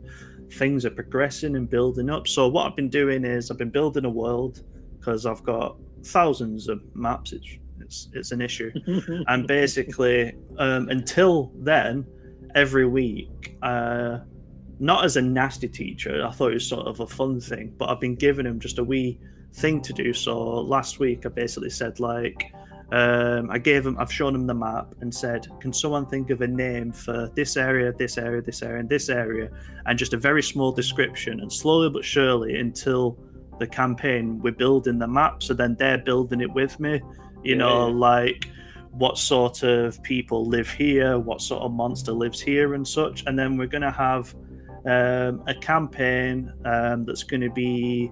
[0.53, 2.27] things are progressing and building up.
[2.27, 4.61] So what I've been doing is I've been building a world
[4.99, 7.33] because I've got thousands of maps.
[7.33, 8.71] It's it's it's an issue
[9.27, 12.05] and basically um, until then
[12.55, 14.19] every week uh,
[14.79, 17.89] not as a nasty teacher i thought it was sort of a fun thing but
[17.89, 19.19] i've been giving him just a wee
[19.55, 20.37] thing to do so
[20.75, 22.39] last week i basically said like
[22.91, 26.41] Um, I gave them, I've shown them the map and said, can someone think of
[26.41, 29.49] a name for this area, this area, this area, and this area,
[29.87, 31.39] and just a very small description.
[31.41, 33.17] And slowly but surely, until
[33.59, 35.41] the campaign, we're building the map.
[35.41, 37.01] So then they're building it with me.
[37.43, 38.41] You Yeah, know, like
[38.91, 43.23] what sort of people live here, what sort of monster lives here, and such.
[43.25, 44.23] And then we're going to have
[44.85, 48.11] um, a campaign um, that's going to be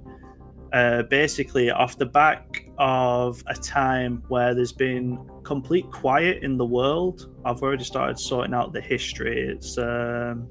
[0.73, 6.65] uh, basically off the back of a time where there's been complete quiet in the
[6.65, 7.33] world.
[7.45, 9.39] I've already started sorting out the history.
[9.39, 10.47] It's um,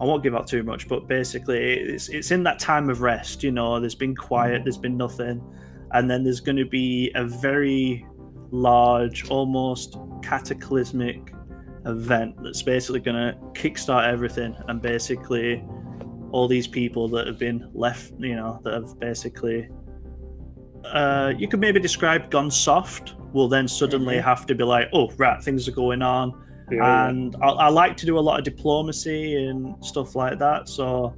[0.00, 3.44] I won't give out too much, but basically it's it's in that time of rest.
[3.44, 5.42] You know, there's been quiet, there's been nothing,
[5.92, 8.04] and then there's going to be a very
[8.50, 11.32] large, almost cataclysmic
[11.86, 15.64] event that's basically going to kickstart everything and basically
[16.30, 19.68] all these people that have been left, you know, that have basically,
[20.84, 24.22] uh, you could maybe describe gone soft, will then suddenly Mhm.
[24.24, 26.32] have to be like, oh, right, things are going on.
[26.70, 30.68] Yeah, And I, I like to do a lot of diplomacy and stuff like that.
[30.68, 31.14] So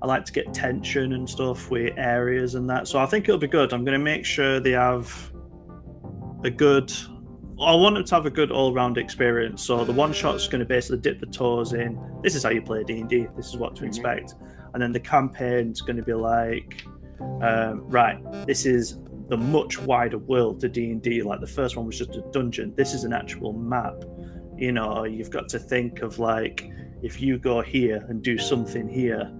[0.00, 2.88] I like to get tension and stuff with areas and that.
[2.88, 3.72] So I think it'll be good.
[3.74, 5.32] I'm going to make sure they have
[6.44, 6.92] a good.
[7.60, 9.62] I want them to have a good all-round experience.
[9.64, 11.98] So the one shot's going to basically dip the toes in.
[12.22, 13.26] This is how you play D and D.
[13.36, 13.88] This is what to Mhm.
[13.88, 14.34] expect.
[14.74, 16.84] And then the campaign's going to be like,
[17.42, 21.22] um, right, this is the much wider world to D and D.
[21.22, 22.72] Like the first one was just a dungeon.
[22.76, 24.04] This is an actual map.
[24.56, 26.70] You know, you've got to think of like
[27.02, 29.30] if you go here and do something here,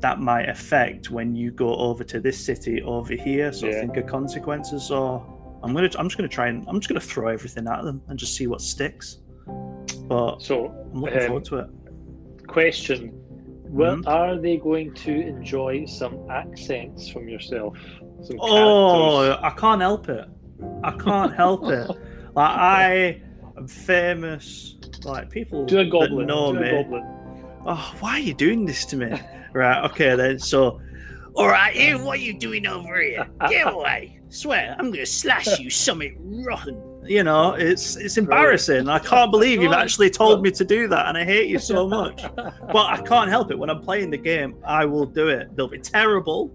[0.00, 3.52] that might affect when you go over to this city over here.
[3.52, 3.80] So Yeah.
[3.80, 4.82] think of consequences.
[4.84, 5.22] So
[5.64, 8.18] I'm gonna, I'm just gonna try and I'm just gonna throw everything at them and
[8.18, 9.18] just see what sticks.
[10.08, 11.66] But So, I'm looking um, forward to it.
[12.48, 13.12] question:
[13.68, 14.06] Well, Mhm.
[14.06, 17.76] are they going to enjoy some accents from yourself?
[18.22, 19.32] Some Oh.
[19.42, 20.26] I can't help it.
[20.84, 21.88] I can't help it.
[22.34, 23.22] Like I
[23.58, 24.76] am famous.
[25.04, 26.26] Like people do a that goblin.
[26.26, 26.70] know do me.
[26.70, 27.04] goblin.
[27.66, 29.12] Oh, why are you doing this to me?
[29.52, 30.38] right, okay then.
[30.38, 30.80] So,
[31.34, 33.28] all right, Ian, what are you doing over here?
[33.50, 34.18] Get away!
[34.32, 36.80] Swear, I'm gonna slash you something rotten.
[37.04, 38.88] You know, it's it's embarrassing.
[38.88, 41.86] I can't believe you've actually told me to do that, and I hate you so
[41.86, 42.24] much.
[42.36, 43.58] But I can't help it.
[43.58, 45.54] When I'm playing the game, I will do it.
[45.54, 46.50] They'll be terrible,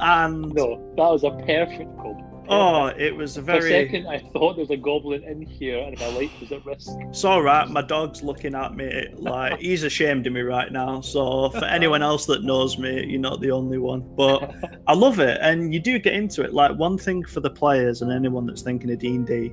[0.00, 2.25] and no, that was a perfect goblin.
[2.48, 5.78] Oh, it was a For a second, I thought there was a goblin in here,
[5.78, 6.90] and my life was at risk.
[7.08, 7.68] It's all right.
[7.68, 11.00] My dog's looking at me like he's ashamed of me right now.
[11.00, 14.02] So for anyone else that knows me, you're not the only one.
[14.16, 14.54] But
[14.86, 16.52] I love it, and you do get into it.
[16.52, 19.52] Like one thing for the players and anyone that's thinking of D and D,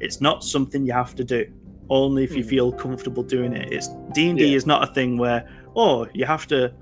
[0.00, 1.46] it's not something you have to do.
[1.88, 2.48] Only if you Mhm.
[2.48, 3.72] feel comfortable doing it.
[3.72, 6.72] It's D and D is not a thing where oh you have to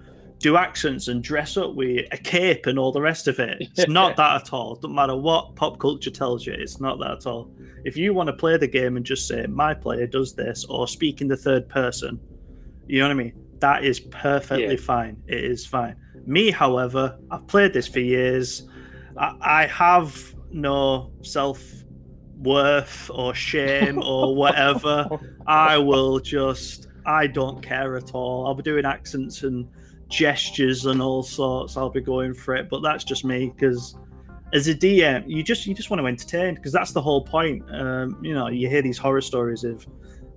[0.45, 3.57] do accents and dress up with a cape and all the rest of it.
[3.63, 4.75] It's not that at all.
[4.75, 6.53] Doesn't matter what pop culture tells you.
[6.53, 7.51] It's not that at all.
[7.87, 10.87] If you want to play the game and just say my player does this or
[10.87, 12.21] speak in the third person,
[12.87, 13.33] you know what I mean?
[13.61, 14.81] That is perfectly Yeah.
[14.81, 15.17] fine.
[15.27, 15.97] It is fine.
[16.27, 18.69] Me, however, I've played this for years.
[19.17, 21.63] I, I have no self
[22.37, 25.09] worth or shame or whatever.
[25.47, 28.47] I will just, I don't care at all.
[28.47, 29.67] I'll be doing accents and
[30.09, 31.77] gestures and all sorts.
[31.77, 33.97] I'll be going for it, but that's just me because
[34.55, 37.63] as a DM, you just you just want to entertain because that's the whole point.
[37.75, 39.87] Um, you know, you hear these horror stories of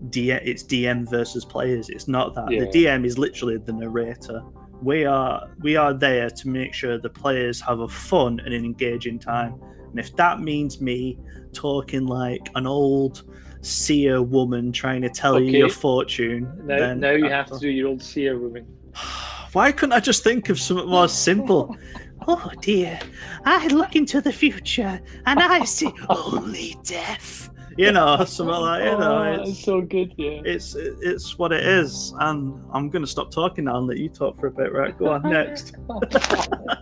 [0.09, 1.89] DM, it's DM versus players.
[1.89, 2.51] It's not that.
[2.51, 2.61] Yeah.
[2.61, 4.43] The DM is literally the narrator.
[4.81, 8.65] We are we are there to make sure the players have a fun and an
[8.65, 9.59] engaging time.
[9.89, 11.19] And if that means me
[11.53, 13.23] talking like an old
[13.61, 17.69] seer woman trying to tell you your fortune, Now, then now you have to do
[17.69, 18.65] your old seer woman.
[19.57, 21.75] why couldn't I just think of something more simple?
[22.27, 22.99] oh dear,
[23.43, 27.49] I look into the future and I see only death.
[27.75, 29.17] You know, something like you know.
[29.17, 30.41] Oh, It's, it's so good, yeah.
[30.45, 32.39] it's it's what it is, and
[32.71, 34.71] I'm gonna stop talking now and let you talk for a bit.
[34.73, 35.75] Right, go on next.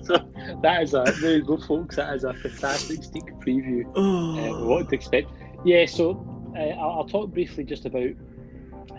[0.03, 0.15] so
[0.61, 1.95] that is a there you go, folks.
[1.95, 3.85] That is a fantastic sneak preview.
[3.88, 3.91] uh,
[4.51, 5.31] Oh, what to expect.
[5.63, 6.03] Yeah, so
[6.57, 8.11] uh, I'll, I'll talk briefly just about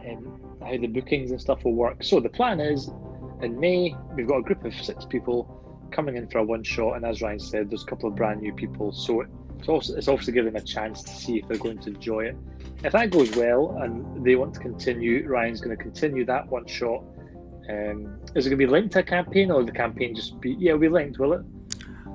[0.09, 2.03] um, how the bookings and stuff will work.
[2.03, 2.91] So the plan is
[3.43, 6.97] in May we've got a group of six people coming in for a one shot,
[6.97, 8.93] and as Ryan said, there's a couple of brand new people.
[8.93, 9.25] So
[9.59, 12.37] it's also it's giving them a chance to see if they're going to enjoy it.
[12.85, 16.67] If that goes well and they want to continue, Ryan's going to continue that one
[16.67, 17.05] shot.
[17.69, 20.57] Um, is it going to be linked to a campaign, or the campaign just be?
[20.59, 21.43] Yeah, be linked, will it?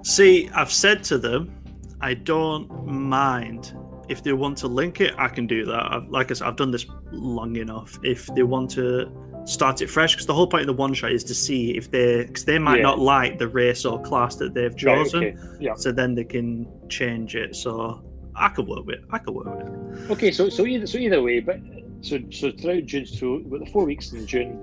[0.04, 1.56] see, I've said to them,
[2.02, 3.78] I don't mind
[4.10, 5.14] if they want to link it.
[5.18, 5.92] I can do that.
[5.92, 8.00] I've, like I said, I've done this long enough.
[8.04, 9.12] If they want to
[9.46, 11.90] start it fresh, because the whole point of the one shot is to see if
[11.92, 12.84] they, because they might Yeah.
[12.84, 15.24] not like the race or class that they've Right, chosen.
[15.24, 15.36] okay.
[15.60, 15.74] Yeah.
[15.76, 17.56] so then they can change it.
[17.56, 18.02] So
[18.36, 19.00] I could work with.
[19.00, 19.06] It.
[19.12, 19.68] I could work with.
[20.06, 20.12] It.
[20.12, 21.60] Okay, so so either so either way, but
[22.02, 24.58] so so throughout June, so we've the four weeks in June,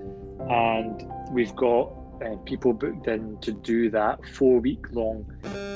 [0.48, 1.92] and we've got
[2.24, 5.24] uh, people booked in to do that four week long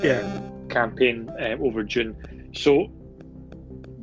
[0.02, 0.20] Yeah.
[0.20, 2.16] um, campaign um, over June.
[2.52, 2.90] So,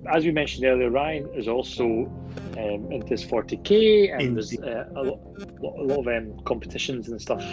[0.08, 1.84] as we mentioned earlier, Ryan is also
[2.58, 5.20] um, into his 40k, and there's uh, a, lot,
[5.62, 7.44] a lot of um, competitions and stuff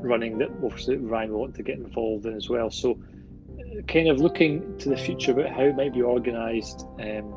[0.00, 2.70] running that obviously Ryan will want to get involved in as well.
[2.70, 2.98] So,
[3.58, 6.86] uh, kind of looking to the future about how it might be organised.
[7.00, 7.34] Um,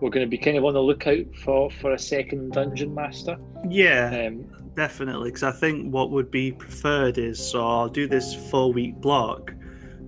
[0.00, 3.36] we're going to be kind of on the lookout for, for a second dungeon master.
[3.68, 5.30] Yeah, Um, definitely.
[5.30, 9.52] Because I think what would be preferred is so I'll do this four week block,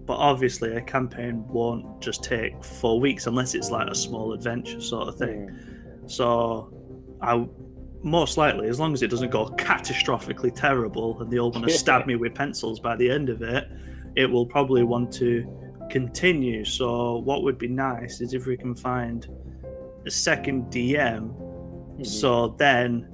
[0.06, 4.80] but obviously a campaign won't just take four weeks unless it's like a small adventure
[4.80, 5.50] sort of thing.
[6.06, 6.72] So
[7.20, 7.46] I
[8.02, 11.72] most likely, as long as it doesn't go catastrophically terrible and they all want to
[11.84, 13.68] stab me with pencils by the end of it,
[14.16, 15.46] it will probably want to
[15.90, 16.64] continue.
[16.64, 19.26] So what would be nice is if we can find
[20.06, 21.30] a second DM,
[21.98, 22.06] Mhm.
[22.06, 23.06] so then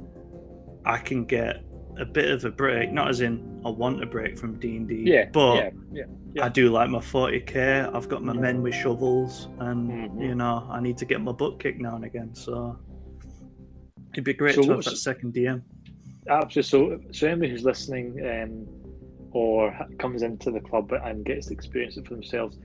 [0.85, 1.65] I can get
[1.99, 2.93] a bit of a break.
[2.93, 6.05] Not as in I want a break from D and D, yeah, but yeah, yeah.
[6.35, 6.45] yeah.
[6.45, 7.93] I do like my 40k.
[7.93, 10.23] I've got my men with shovels, and Mhm.
[10.23, 12.33] you know I need to get my butt kicked now and again.
[12.35, 12.79] So
[14.13, 15.63] it'd be great So to have that second DM.
[16.29, 16.63] Absolutely.
[16.63, 18.67] So, so anybody who's listening um,
[19.33, 22.59] or comes into the club and gets to experience it for themselves,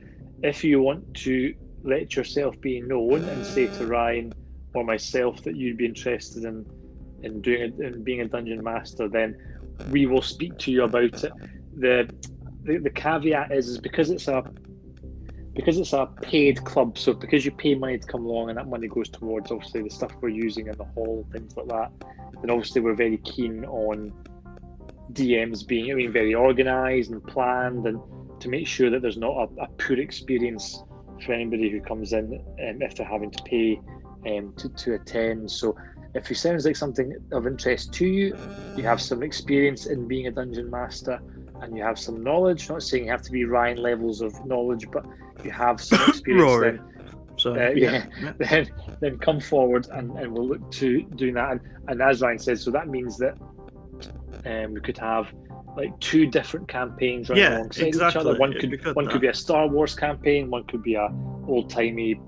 [0.44, 4.34] if you want to let yourself be known and say to Ryan
[4.76, 6.66] or myself that you'd be interested in
[7.24, 9.36] in doing it, in being a dungeon master, then
[9.90, 11.32] we will speak to you about it.
[11.78, 12.10] The
[12.64, 14.44] the, the caveat is is because it's a
[15.54, 18.68] because it's a paid club, so because you pay money to come along and that
[18.68, 21.92] money goes towards obviously the stuff we're using in the hall, things like that,
[22.42, 24.14] then obviously we're very keen on
[25.12, 28.00] DMs being I mean very organised and planned and
[28.40, 30.84] to make sure that there's not a, a poor experience
[31.26, 33.80] for anybody who comes in um, if they're having to pay
[34.28, 35.50] um, to, to attend.
[35.50, 35.76] So
[36.14, 38.38] if it sounds like something of interest to you,
[38.76, 41.20] you have some experience in being a dungeon master
[41.62, 44.88] and you have some knowledge, not saying you have to be Ryan levels of knowledge,
[44.92, 45.06] but
[45.44, 46.80] you have some experience then
[47.38, 48.06] So Uh, yeah.
[48.40, 48.70] then
[49.00, 51.52] then come forward and, and we'll look to doing that.
[51.52, 53.38] And, and as Ryan said, so that means that
[54.46, 55.32] um, we could have
[55.78, 58.38] like two different campaigns running Yeah, alongside each other.
[58.38, 59.12] One could be one that.
[59.12, 61.08] could be a Star Wars campaign, one could be a
[61.48, 62.20] old timey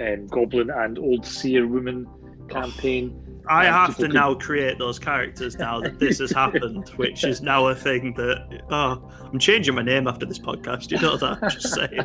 [0.00, 2.06] um, goblin and old seer woman
[2.48, 3.18] campaign.
[3.48, 7.68] I have to now create those characters now that this has happened, which is now
[7.68, 10.90] a thing that oh, I'm changing my name after this podcast.
[10.90, 11.40] You know that?
[11.50, 12.00] Just saying.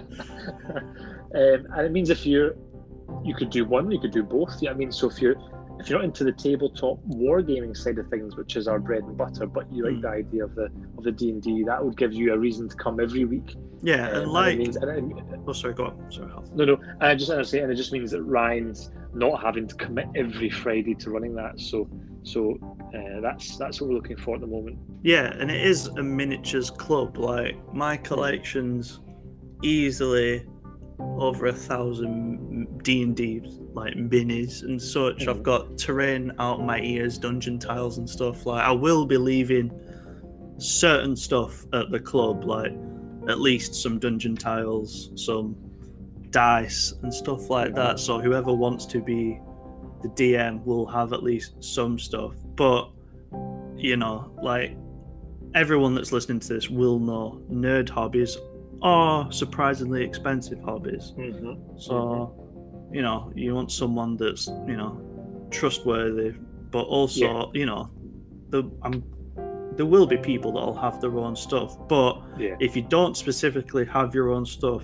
[1.35, 2.55] um, and it means if you're,
[3.23, 4.61] you could do one, you could do both.
[4.61, 5.35] Yeah, I mean, so if you're
[5.79, 9.15] if you're not into the tabletop wargaming side of things, which is our bread and
[9.15, 10.01] butter, but you like Mm.
[10.01, 12.67] the idea of the of the D and D, that would give you a reason
[12.67, 13.55] to come every week.
[13.83, 16.11] Yeah, Um, and it like, means, and it, oh sorry, go on.
[16.11, 18.89] Sorry, no, no, and I just want to say, and it just means that Ryan's
[19.17, 21.59] not having to commit every Friday to running that.
[21.59, 21.89] So,
[22.23, 22.57] so
[22.95, 24.77] uh, that's that's what we're looking for at the moment.
[25.03, 27.17] Yeah, and it is a miniatures club.
[27.17, 28.99] Like my collection's
[29.63, 30.45] easily
[30.99, 33.41] over a thousand D and D
[33.73, 35.25] like minis and such.
[35.25, 35.27] Mhm.
[35.29, 38.45] I've got terrain out my ears, dungeon tiles and stuff.
[38.45, 39.71] Like I will be leaving
[40.57, 42.73] certain stuff at the club, like
[43.27, 45.55] at least some dungeon tiles, some
[46.31, 47.99] dice and stuff like that.
[47.99, 49.39] So whoever wants to be
[50.01, 52.33] the DM will have at least some stuff.
[52.55, 52.89] But
[53.75, 54.75] you know, like
[55.53, 58.37] everyone that's listening to this will know nerd hobbies
[58.81, 61.13] are surprisingly expensive hobbies.
[61.17, 61.77] Mm-hmm.
[61.79, 65.01] So, you know, you want someone that's, you know,
[65.49, 66.35] trustworthy,
[66.71, 67.45] but also, Yeah.
[67.53, 67.89] you know,
[68.49, 69.03] the I'm
[69.75, 71.77] there will be people that'll have their own stuff.
[71.87, 72.55] But Yeah.
[72.59, 74.83] if you don't specifically have your own stuff,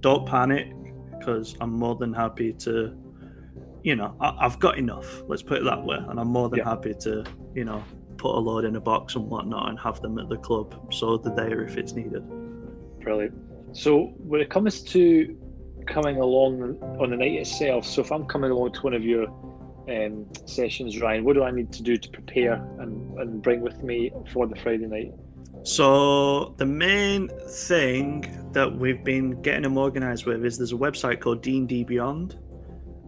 [0.00, 0.72] don't panic
[1.18, 2.96] because I'm more than happy to,
[3.82, 5.22] you know, I, I've got enough.
[5.28, 6.70] Let's put it that way, and I'm more than Yeah.
[6.70, 7.82] happy to, you know,
[8.16, 11.16] put a load in a box and whatnot and have them at the club so
[11.16, 12.22] they're there if it's needed.
[13.00, 13.34] Brilliant.
[13.72, 15.36] So when it comes to
[15.86, 19.26] coming along on the night itself, so if I'm coming along to one of your
[19.88, 23.82] um, sessions, Ryan, what do I need to do to prepare and, and bring with
[23.82, 25.12] me for the Friday night?
[25.62, 31.20] So the main thing that we've been getting them organised with is there's a website
[31.20, 32.38] called D&D Beyond,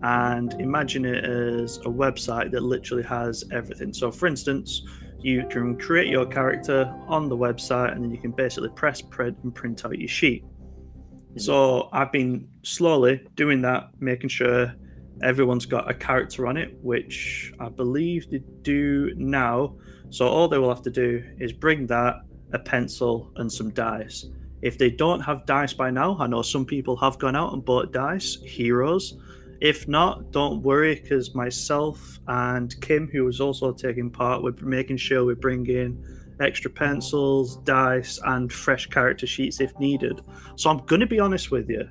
[0.03, 3.92] and imagine it as a website that literally has everything.
[3.92, 4.82] So, for instance,
[5.20, 9.38] you can create your character on the website, and then you can basically press print
[9.44, 10.42] and print out your sheet.
[10.42, 11.38] Hmm.
[11.38, 14.74] So I've been slowly doing that, making sure
[15.22, 19.76] everyone's got a character on it, which I believe they do now.
[20.11, 22.16] So all they will have to do is bring that,
[22.53, 24.26] a pencil, and some dice.
[24.62, 27.64] If they don't have dice by now, I know some people have gone out and
[27.64, 29.18] bought dice, heroes.
[29.61, 34.96] If not, don't worry, because myself and Kim, who was also taking part, we're making
[34.98, 36.05] sure we bring in
[36.40, 40.20] extra pencils, dice, and fresh character sheets if needed.
[40.57, 41.88] So I'm going to be honest with you.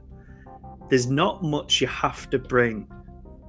[0.89, 2.87] There's not much you have to bring.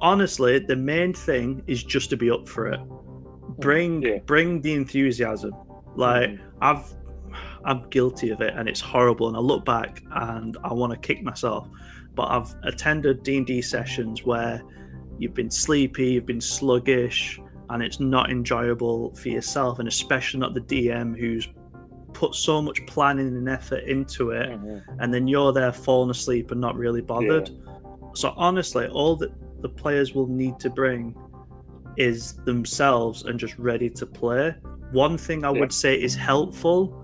[0.01, 2.79] Honestly, the main thing is just to be up for it.
[2.79, 3.53] Hmm.
[3.61, 4.19] Bring Yeah.
[4.27, 5.53] bring the enthusiasm.
[5.97, 6.37] Like hmm.
[6.61, 6.95] I've
[7.65, 10.99] I'm guilty of it and it's horrible and I look back and I want to
[10.99, 11.69] kick myself.
[12.15, 14.63] But I've attended D&D sessions where
[15.19, 17.41] you've been sleepy, you've been sluggish,
[17.71, 21.49] and it's not enjoyable for yourself, and especially not the DM who's
[22.13, 24.83] put so much planning and effort into it, Mhm.
[24.99, 27.51] and then you're there falling asleep and not really bothered.
[28.15, 29.31] So honestly, all that
[29.63, 31.15] the players will need to bring
[31.97, 34.55] is themselves and just ready to play.
[34.93, 35.61] One thing I Yeah.
[35.61, 37.02] would say is helpful.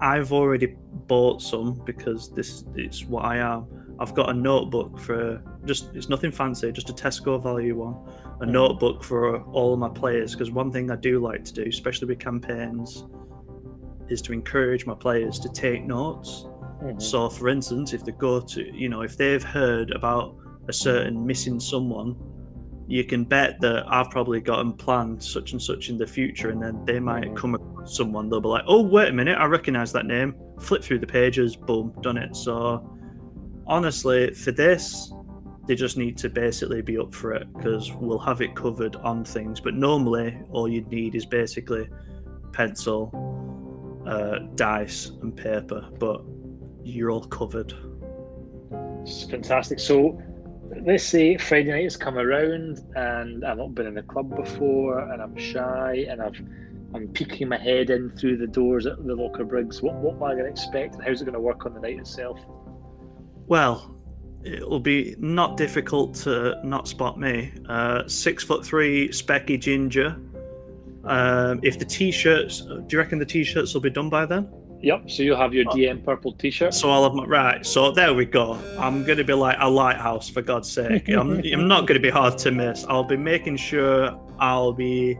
[0.00, 0.76] I've already
[1.06, 3.66] bought some because this is what I am.
[3.98, 7.94] I've got a notebook for just it's nothing fancy, just a Tesco value one.
[8.40, 8.50] A Mhm.
[8.50, 12.08] notebook for all of my players because one thing I do like to do, especially
[12.08, 13.06] with campaigns,
[14.08, 16.46] is to encourage my players to take notes.
[16.82, 17.00] Mhm.
[17.00, 20.36] So, for instance, if they go to, you know, if they've heard about
[20.68, 22.16] a certain missing someone,
[22.88, 26.50] you can bet that I've probably got them planned such and such in the future,
[26.50, 27.36] and then they might Mhm.
[27.36, 28.28] come across someone.
[28.28, 31.56] They'll be like, "Oh, wait a minute, I recognise that name." Flip through the pages,
[31.56, 32.36] boom, done it.
[32.36, 32.88] So,
[33.66, 35.12] honestly, for this,
[35.66, 39.24] they just need to basically be up for it because we'll have it covered on
[39.24, 39.60] things.
[39.60, 41.88] But normally, all you'd need is basically
[42.52, 43.10] pencil,
[44.06, 45.84] uh, dice, and paper.
[45.98, 46.22] But
[46.84, 47.74] you're all covered.
[49.02, 49.80] It's fantastic.
[49.80, 50.22] So
[50.84, 54.98] let's say Friday night has come around and I've not been in the club before
[54.98, 56.40] and I'm shy and I've
[56.94, 59.82] I'm peeking my head in through the doors at the Locker Briggs.
[59.82, 61.80] What what am I going to expect and how's it going to work on the
[61.80, 62.38] night itself?
[63.46, 63.96] Well,
[64.44, 67.52] it'll be not difficult to not spot me.
[67.68, 70.16] Uh, six foot three, specky ginger.
[71.04, 74.48] Um, if the t-shirts, do you reckon the t-shirts will be done by then?
[74.82, 75.10] Yep.
[75.10, 75.74] So you'll have your oh.
[75.74, 76.74] DM purple T-shirt.
[76.74, 77.64] So I'll have my right.
[77.64, 78.54] So there we go.
[78.78, 81.08] I'm going to be like a lighthouse for God's sake.
[81.08, 82.84] I'm, I'm not going to be hard to miss.
[82.88, 85.18] I'll be making sure I'll be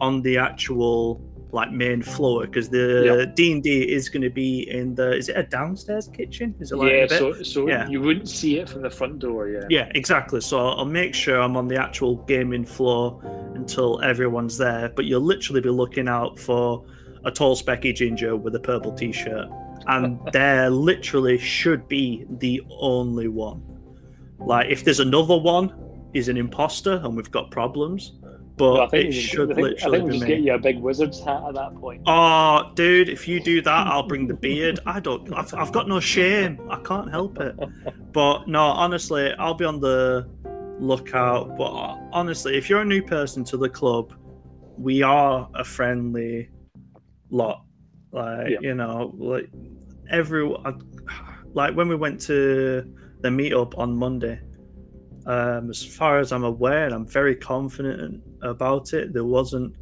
[0.00, 1.20] on the actual
[1.52, 5.12] like main floor because the D and D is going to be in the.
[5.12, 6.54] Is it a downstairs kitchen?
[6.58, 6.96] Is it like yeah.
[6.96, 7.18] a bit?
[7.18, 7.88] So so Yeah.
[7.88, 9.48] you wouldn't see it from the front door.
[9.48, 9.60] Yeah.
[9.70, 10.40] Yeah, exactly.
[10.40, 13.20] So I'll make sure I'm on the actual gaming floor
[13.54, 14.88] until everyone's there.
[14.88, 16.84] But you'll literally be looking out for
[17.24, 19.48] a tall, specky ginger with a purple t-shirt,
[19.86, 23.62] and there literally should be the only one.
[24.38, 25.74] Like if there's another one,
[26.12, 28.12] he's an imposter, and we've got problems.
[28.56, 30.34] But Well, I think it should I think, I literally think we be just me.
[30.36, 32.02] get you a big wizard's hat at that point.
[32.06, 34.78] Oh, dude, if you do that, I'll bring the beard.
[34.86, 35.32] I don't.
[35.34, 36.60] I've, I've got no shame.
[36.70, 37.58] I can't help it.
[38.12, 40.28] But no, honestly, I'll be on the
[40.78, 41.56] lookout.
[41.58, 41.72] But
[42.12, 44.14] honestly, if you're a new person to the club,
[44.78, 46.48] we are a friendly
[47.34, 47.58] lot.
[48.12, 48.58] Like Yeah.
[48.60, 49.48] you know, like
[50.10, 50.42] every
[51.52, 52.38] like when we went to
[53.20, 54.38] the meetup on Monday.
[55.26, 59.74] Um, as far as I'm aware, and I'm very confident about it, there wasn't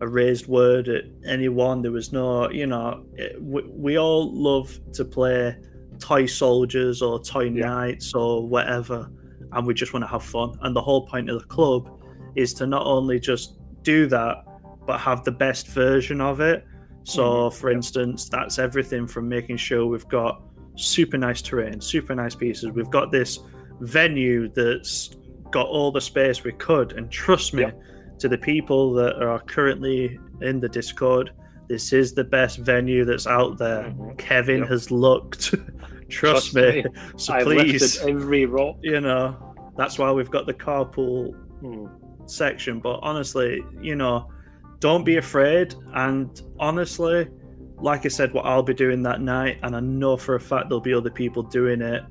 [0.00, 1.82] a raised word at anyone.
[1.82, 5.54] There was no, you know, it, we, we all love to play
[5.98, 7.66] toy soldiers or toy Yeah.
[7.66, 9.10] knights or whatever,
[9.52, 10.56] and we just want to have fun.
[10.62, 11.82] And the whole point of the club
[12.34, 14.36] is to not only just do that,
[14.86, 16.64] but have the best version of it.
[17.04, 20.42] So, for instance, that's everything from making sure we've got
[20.76, 22.70] super nice terrain, super nice pieces.
[22.70, 23.38] We've got this
[23.80, 25.10] venue that's
[25.50, 26.92] got all the space we could.
[26.92, 27.70] And trust me, Yeah.
[28.18, 31.30] to the people that are currently in the Discord,
[31.68, 33.84] this is the best venue that's out there.
[33.98, 34.18] Mhm.
[34.18, 34.68] Kevin Yep.
[34.68, 35.54] has looked.
[36.08, 36.82] trust, Trust me.
[36.82, 36.84] me.
[37.16, 38.76] So I've please, every rock.
[38.82, 39.36] you know,
[39.76, 41.86] that's why we've got the carpool Hmm.
[42.26, 42.80] section.
[42.80, 44.28] But honestly, you know,
[44.80, 45.74] don't be afraid.
[45.94, 47.28] And honestly,
[47.80, 50.68] like I said, what I'll be doing that night, and I know for a fact
[50.68, 52.02] there'll be other people doing it.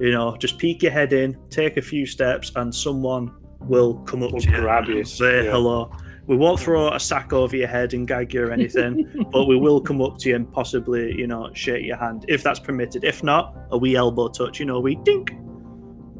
[0.00, 4.22] You know, just peek your head in, take a few steps, and someone will come
[4.22, 5.52] up Will to you, grab you, and say yeah.
[5.52, 5.92] hello.
[6.26, 9.56] We won't throw a sack over your head and gag you or anything, but we
[9.56, 13.04] will come up to you and possibly, you know, shake your hand if that's permitted.
[13.04, 15.32] If not, a wee elbow touch, you know, we dink.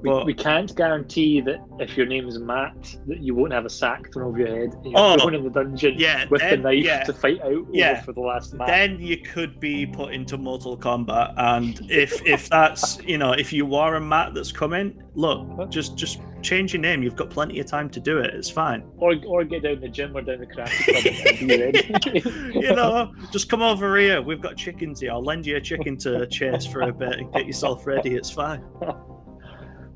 [0.05, 4.13] We, we can't guarantee that if your name's Matt, that you won't have a sack
[4.13, 4.75] thrown over your head.
[4.75, 7.05] And you're Oh, thrown in the dungeon yeah, with then- the knife yeah.
[7.05, 8.03] to fight out Yeah.
[8.03, 8.69] for the last match.
[8.69, 11.35] then you could be put into Mortal Kombat.
[11.37, 15.97] And if if that's you know if you are a Matt that's coming, look, just
[15.97, 17.03] just change your name.
[17.03, 18.35] You've got plenty of time to do it.
[18.35, 18.85] It's fine.
[18.99, 22.51] or, or get down the gym or down the karate club and be ready.
[22.65, 24.21] You know, just come over here.
[24.21, 25.13] We've got chickens here.
[25.13, 28.15] I'll lend you a chicken to chase for a bit and get yourself ready.
[28.15, 28.63] It's fine.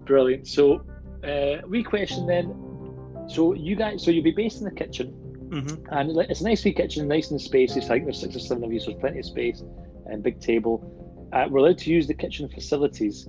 [0.09, 0.48] Brilliant.
[0.48, 0.80] So,
[1.22, 2.54] uh, wee question then.
[3.28, 5.09] So you guys, so you'll be based in the kitchen,
[5.52, 7.88] hmm and it's a nice wee kitchen, nice and spacious.
[7.88, 9.62] Like there's six or seven of you, so there's plenty of space
[10.06, 10.82] and big table.
[11.32, 13.28] Uh, we're allowed to use the kitchen facilities.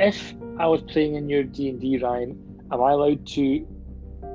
[0.00, 2.30] If I was playing in your D and D, Ryan,
[2.72, 3.66] am I allowed to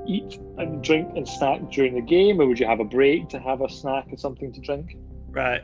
[0.08, 3.40] eat and drink and snack during the game, or would you have a break to
[3.40, 4.98] have a snack and something to drink?
[5.30, 5.64] Right.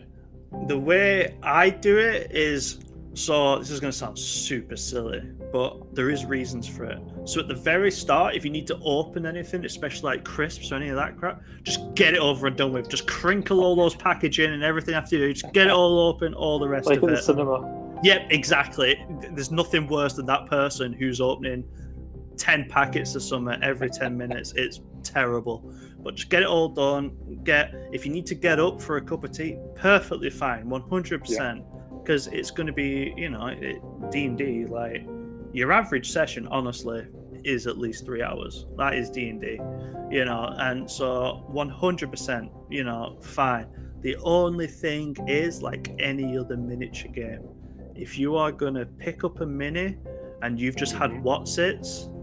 [0.65, 2.79] The way I do it is
[3.17, 6.99] so this is going to sound super silly, but there is reasons for it.
[7.25, 10.75] So at the very start, if you need to open anything, especially like crisps or
[10.75, 12.89] any of that crap, just get it over and done with.
[12.89, 15.33] Just crinkle all those packaging and everything have to do.
[15.33, 17.23] Just get it all open, all the rest Like of in the it.
[17.23, 17.99] cinema.
[18.03, 19.03] Yep, exactly.
[19.31, 21.63] There's nothing worse than that person who's opening
[22.37, 24.53] 10 packets of something every 10 minutes.
[24.55, 25.73] It's terrible.
[25.99, 27.17] But just get it all done.
[27.43, 31.63] Get if you need to get up for a cup of tea, perfectly fine, 100%.
[32.07, 33.53] Because it's going to be, you know,
[34.09, 35.05] D&D like
[35.51, 37.05] your average session honestly
[37.43, 38.65] is at least 3 hours.
[38.77, 39.59] That is D&D.
[40.09, 43.67] You know, and so 100%, you know, fine.
[43.99, 47.49] The only thing is like any other miniature game
[47.97, 49.97] if you are gonna pick up a mini
[50.43, 51.27] and you've just had mm-hmm.
[51.27, 52.13] Wotsits,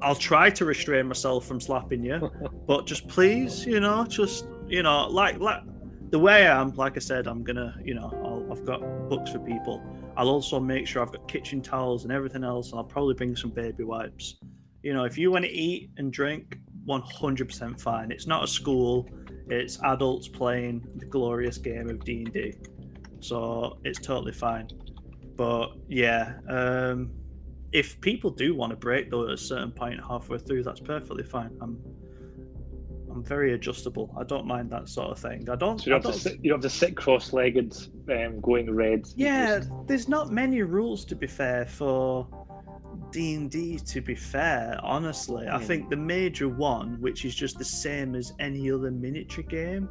[0.00, 2.30] I'll try to restrain myself from slapping you,
[2.66, 5.62] but just please, you know, just you know, like like
[6.10, 8.10] the way I am, like I said, I'm gonna, you know,
[8.50, 9.82] I've got books for people.
[10.16, 13.36] I'll also make sure I've got kitchen towels and everything else, and I'll probably bring
[13.36, 14.36] some baby wipes.
[14.82, 18.10] You know, if you want to eat and drink, 100% fine.
[18.10, 19.08] It's not a school;
[19.48, 22.54] it's adults playing the glorious game of D and D
[23.20, 24.68] so it's totally fine.
[25.36, 27.10] But yeah, um,
[27.72, 31.24] if people do want to break though at a certain point halfway through, that's perfectly
[31.24, 31.56] fine.
[31.60, 31.78] I'm
[33.16, 34.14] I'm very adjustable.
[34.20, 35.48] I don't mind that sort of thing.
[35.48, 35.78] I don't.
[35.80, 37.74] So you don't have don't to sit, you don't have to sit cross-legged,
[38.10, 39.06] um, going red.
[39.16, 42.28] Yeah, there's not many rules to be fair for
[43.12, 43.78] D and D.
[43.78, 45.64] To be fair, honestly, I Hmm.
[45.64, 49.88] think the major one, which is just the same as any other miniature game,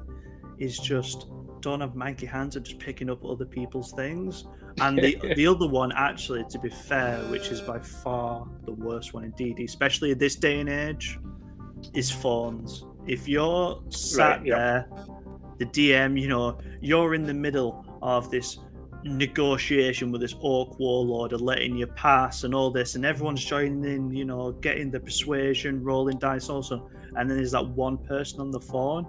[0.59, 1.25] is just
[1.61, 4.45] don't have manky hands and just picking up other people's things.
[4.81, 9.15] And the the other one, actually, to be fair, which is by far the worst
[9.15, 11.17] one in D&D, especially at this day and age,
[11.95, 12.85] is phones.
[13.07, 14.55] If you're sat Right, yeah.
[14.55, 14.89] there,
[15.57, 18.59] the DM, you know, you're in the middle of this
[19.03, 23.83] negotiation with this orc warlord and letting you pass and all this, and everyone's joining
[23.85, 28.41] in, you know, getting the persuasion, rolling dice also, and then there's that one person
[28.41, 29.05] on the phone,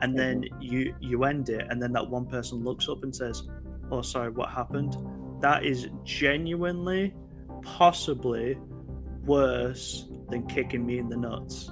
[0.00, 0.62] and then mm-hmm.
[0.62, 3.48] you you end it, and then that one person looks up and says,
[3.90, 4.96] "Oh, sorry, what happened?"
[5.40, 7.14] That is genuinely,
[7.62, 8.58] possibly
[9.24, 11.70] worse than kicking me in the nuts.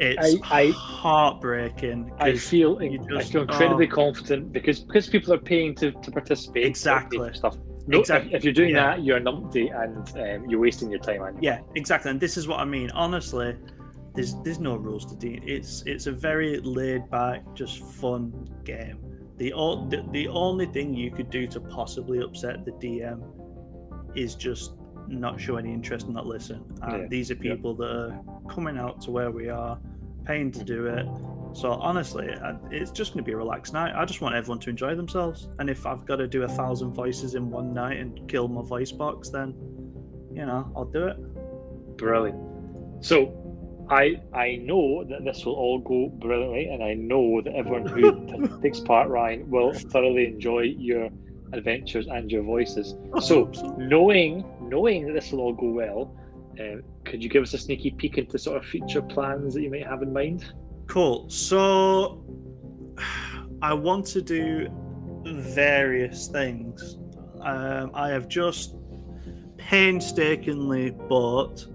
[0.00, 2.10] It's I- I- heartbreaking.
[2.18, 3.94] I feel you I feel incredibly oh.
[3.94, 6.64] confident because because people are paying to, to participate.
[6.64, 7.32] Exactly.
[7.34, 7.56] stuff.
[7.86, 8.34] No, if- Exactly.
[8.34, 8.96] If, you're doing Yeah.
[8.96, 11.22] that, you're a numpty and um, you're wasting your time.
[11.22, 11.40] Andy.
[11.42, 12.10] Yeah, exactly.
[12.10, 12.90] And this is what I mean.
[12.92, 13.56] Honestly,
[14.14, 15.40] there's there's no rules to D.
[15.44, 18.98] It's it's a very laid back, just fun game.
[19.36, 19.50] The,
[19.90, 23.20] the the only thing you could do to possibly upset the DM
[24.14, 24.72] is just
[25.10, 26.64] not show any interest and not listen.
[26.82, 27.54] And Yeah, these are yeah.
[27.54, 29.78] people that are coming out to where we are,
[30.24, 31.06] paying to do it.
[31.52, 32.28] So honestly,
[32.70, 33.92] it's just going to be a relaxed night.
[33.94, 35.48] I just want everyone to enjoy themselves.
[35.58, 38.62] And if I've got to do a thousand voices in one night and kill my
[38.62, 39.54] voice box, then
[40.32, 41.16] you know I'll do it.
[41.96, 42.38] Brilliant.
[43.04, 43.36] So,
[43.90, 48.60] I I know that this will all go brilliantly, and I know that everyone who
[48.62, 51.08] takes part, Ryan, will thoroughly enjoy your
[51.52, 52.94] adventures and your voices.
[53.20, 56.16] So, knowing knowing that this will all go well,
[56.58, 59.70] uh, could you give us a sneaky peek into sort of future plans that you
[59.70, 60.52] might have in mind?
[60.86, 61.28] Cool.
[61.28, 62.24] So
[63.62, 64.68] I want to do
[65.24, 66.98] various things.
[67.42, 68.76] Um, I have just
[69.56, 71.66] painstakingly bought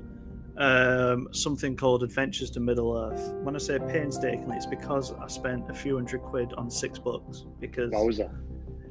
[0.57, 3.33] um, something called Adventures to Middle Earth.
[3.43, 7.45] When I say painstakingly, it's because I spent a few hundred quid on six books.
[7.59, 8.29] Because Wowza.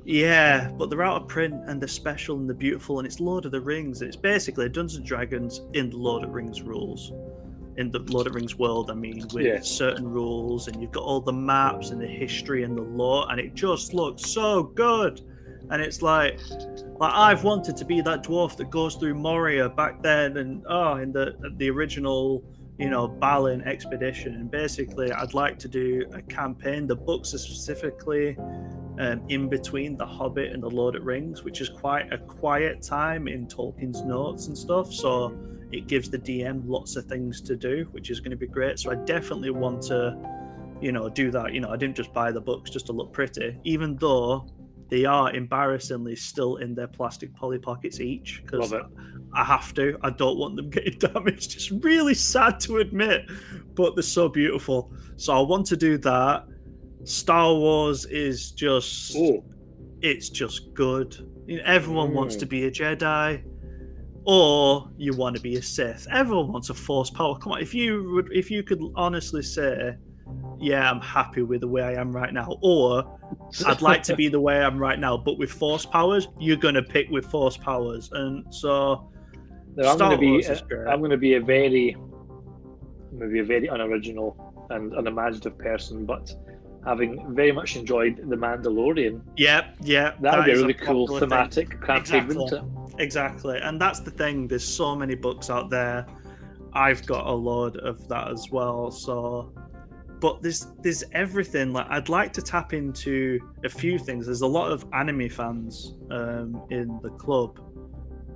[0.05, 3.44] Yeah, but they're out of print and they're special and they're beautiful and it's Lord
[3.46, 4.02] of the Rings.
[4.02, 7.12] It's basically Dungeons and Dragons in Lord of the Rings rules.
[7.76, 9.61] In the Lord of the Rings world, I mean, with Yeah.
[9.61, 13.40] certain rules, and you've got all the maps and the history and the lore, and
[13.40, 15.20] it just looks so good.
[15.70, 16.38] and it's like
[17.00, 20.96] like I've wanted to be that dwarf that goes through Moria back then, and oh,
[20.96, 22.44] in the the original,
[22.78, 24.34] you know, Balin expedition.
[24.34, 26.86] And basically, I'd like to do a campaign.
[26.86, 28.36] The books are specifically
[28.99, 32.82] um, in between The Hobbit and The Lord of Rings, which is quite a quiet
[32.82, 34.92] time in Tolkien's notes and stuff.
[34.92, 35.36] So
[35.72, 38.78] it gives the DM lots of things to do, which is going to be great.
[38.78, 40.16] So I definitely want to,
[40.80, 41.53] you know, do that.
[41.53, 44.47] You know, I didn't just buy the books just to look pretty, even though
[44.88, 48.72] they are embarrassingly still in their plastic poly pockets each because
[49.32, 49.99] I have to.
[50.03, 51.55] I don't want them getting damaged.
[51.55, 53.28] It's really sad to admit,
[53.74, 54.92] but they're so beautiful.
[55.16, 56.47] So I want to do that.
[57.05, 59.44] Star Wars is just Oh,
[60.02, 61.14] it's just good.
[61.46, 62.40] You know, everyone wants Mm.
[62.40, 63.42] to be a Jedi,
[64.24, 66.07] or you want to be a Sith.
[66.11, 67.36] Everyone wants a Force power.
[67.38, 69.96] Come on, if you would, if you could honestly say,
[70.59, 73.05] "Yeah, I'm happy with the way I am right now," or
[73.66, 76.57] "I'd like to be the way I am right now, but with Force powers," you're
[76.57, 79.11] gonna pick with Force powers, and so
[79.76, 80.40] No, I'm going to be.
[80.68, 80.86] Great.
[80.86, 81.96] I'm going to be a very,
[83.11, 84.36] maybe a very unoriginal
[84.70, 86.32] and unimaginative person, but
[86.85, 91.20] having very much enjoyed the Mandalorian, yeah, yeah, that would be a really cool popular
[91.20, 91.28] thing.
[91.28, 92.61] thematic campaign, Exactly.
[92.99, 94.47] Exactly, and that's the thing.
[94.47, 96.07] There's so many books out there.
[96.72, 98.91] I've got a load of that as well.
[98.91, 99.53] So,
[100.20, 101.72] but there's there's everything.
[101.72, 104.26] Like I'd like to tap into a few things.
[104.26, 107.61] There's a lot of anime fans um, in the club,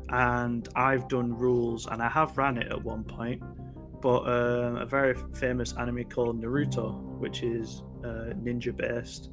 [0.08, 3.42] and I've done rules, and I have ran it at one point.
[4.00, 9.30] But um, a very famous anime called Naruto, which is uh, ninja based,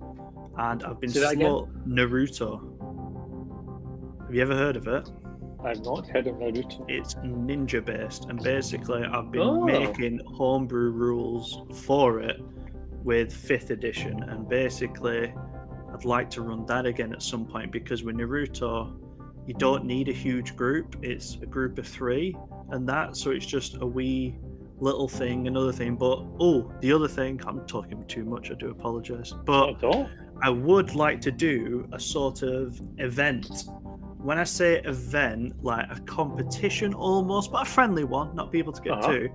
[0.57, 2.59] and I've been slow Naruto.
[4.25, 5.09] Have you ever heard of it?
[5.63, 6.85] I've not heard of Naruto.
[6.87, 9.65] It's ninja based, and basically, I've been Oh.
[9.65, 12.39] making homebrew rules for it
[13.03, 15.33] with fifth edition, and basically,
[15.93, 18.93] I'd like to run that again at some point because with Naruto,
[19.47, 22.35] you don't need a huge group; it's a group of three,
[22.71, 24.37] and that so it's just a wee
[24.79, 25.95] little thing, another thing.
[25.95, 28.51] But oh, the other thing, I'm talking too much.
[28.51, 29.71] I do apologize, but.
[29.71, 30.09] Not at all.
[30.43, 33.65] I would like to do a sort of event.
[34.17, 38.81] When I say event, like a competition almost, but a friendly one, not people to
[38.81, 39.11] get Uh-huh.
[39.13, 39.29] to.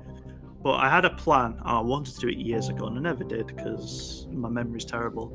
[0.62, 1.52] But I had a plan.
[1.52, 4.84] and I wanted to do it years ago, and I never did because my memory's
[4.84, 5.28] terrible.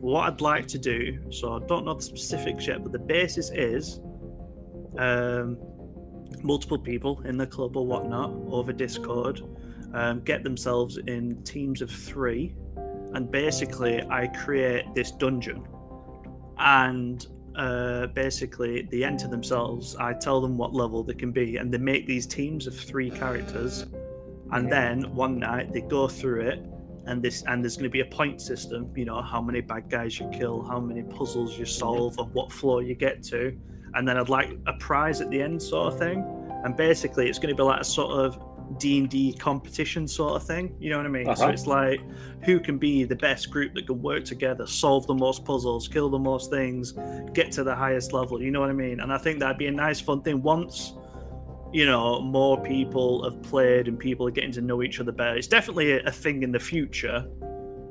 [0.00, 3.50] What I'd like to do, so I don't know the specifics yet, but the basis
[3.50, 4.00] is
[4.98, 5.58] um,
[6.42, 9.42] multiple people in the club or whatnot over Discord
[9.92, 12.54] um, get themselves in teams of three
[13.14, 15.66] and basically I create this dungeon,
[16.58, 17.26] and
[17.56, 19.96] uh, basically they enter themselves.
[19.96, 23.10] I tell them what level they can be, and they make these teams of three
[23.10, 23.86] characters,
[24.52, 26.66] and then one night they go through it.
[27.06, 28.92] And this, and there's going to be a point system.
[28.94, 32.52] You know how many bad guys you kill, how many puzzles you solve, and what
[32.52, 33.58] floor you get to.
[33.94, 36.24] And then I'd like a prize at the end, sort of thing.
[36.64, 38.38] And basically, it's going to be like a sort of
[38.78, 40.76] D and D competition sort of thing.
[40.78, 41.24] You know what I mean?
[41.24, 41.48] So Uh-huh.
[41.48, 42.00] it's like
[42.42, 46.08] who can be the best group that can work together, solve the most puzzles, kill
[46.08, 46.92] the most things,
[47.32, 48.40] get to the highest level.
[48.40, 49.00] You know what I mean?
[49.00, 50.42] And I think that'd be a nice, fun thing.
[50.42, 50.92] Once
[51.72, 55.36] you know more people have played and people are getting to know each other better,
[55.36, 57.26] it's definitely a, a thing in the future.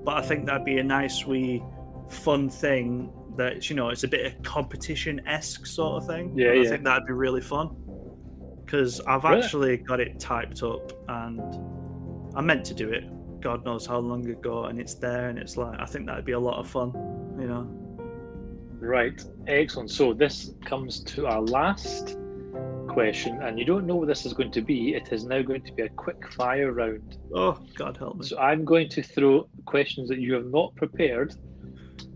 [0.06, 1.62] But I think that'd be a nice, wee,
[2.10, 3.12] fun thing.
[3.40, 6.38] That you know, it's a bit of competition esque sort of thing.
[6.38, 7.76] Yeah, And I think that'd be really fun
[8.66, 9.42] because I've Really?
[9.42, 11.42] actually got it typed up and
[12.36, 13.06] I meant to do it.
[13.42, 16.34] God knows how long ago, and it's there, and it's like I think that'd be
[16.34, 16.92] a lot of fun,
[17.40, 17.64] you know.
[18.82, 19.90] Right, excellent.
[19.90, 22.18] So this comes to our last
[22.90, 24.96] question, and you don't know what this is going to be.
[24.96, 27.18] It is now going to be a quick fire round.
[27.34, 28.26] Oh God help me!
[28.26, 31.36] So I'm going to throw questions that you have not prepared,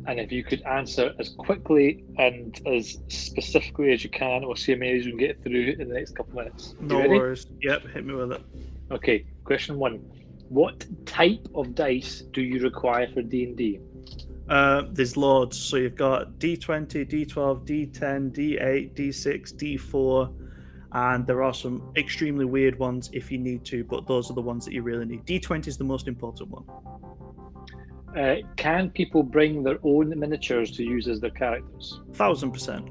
[0.07, 4.73] and if you could answer as quickly and as specifically as you can, we'll see
[4.73, 6.75] how many you can get through in the next couple of minutes.
[6.81, 7.09] You No ready?
[7.09, 7.47] worries.
[7.61, 8.41] Yep, hit me with it.
[8.91, 9.99] Okay, question one.
[10.49, 13.79] What type of dice do you require for D&D?
[14.49, 15.57] Uh, there's loads.
[15.57, 20.33] So you've got D20, D12, D10, D8, D6, D4,
[20.91, 24.41] and there are some extremely weird ones if you need to, but those are the
[24.41, 25.25] ones that you really need.
[25.25, 26.65] D20 is the most important one.
[28.17, 31.99] Uh, can people bring their own miniatures to use as their characters?
[32.13, 32.89] Thousand percent.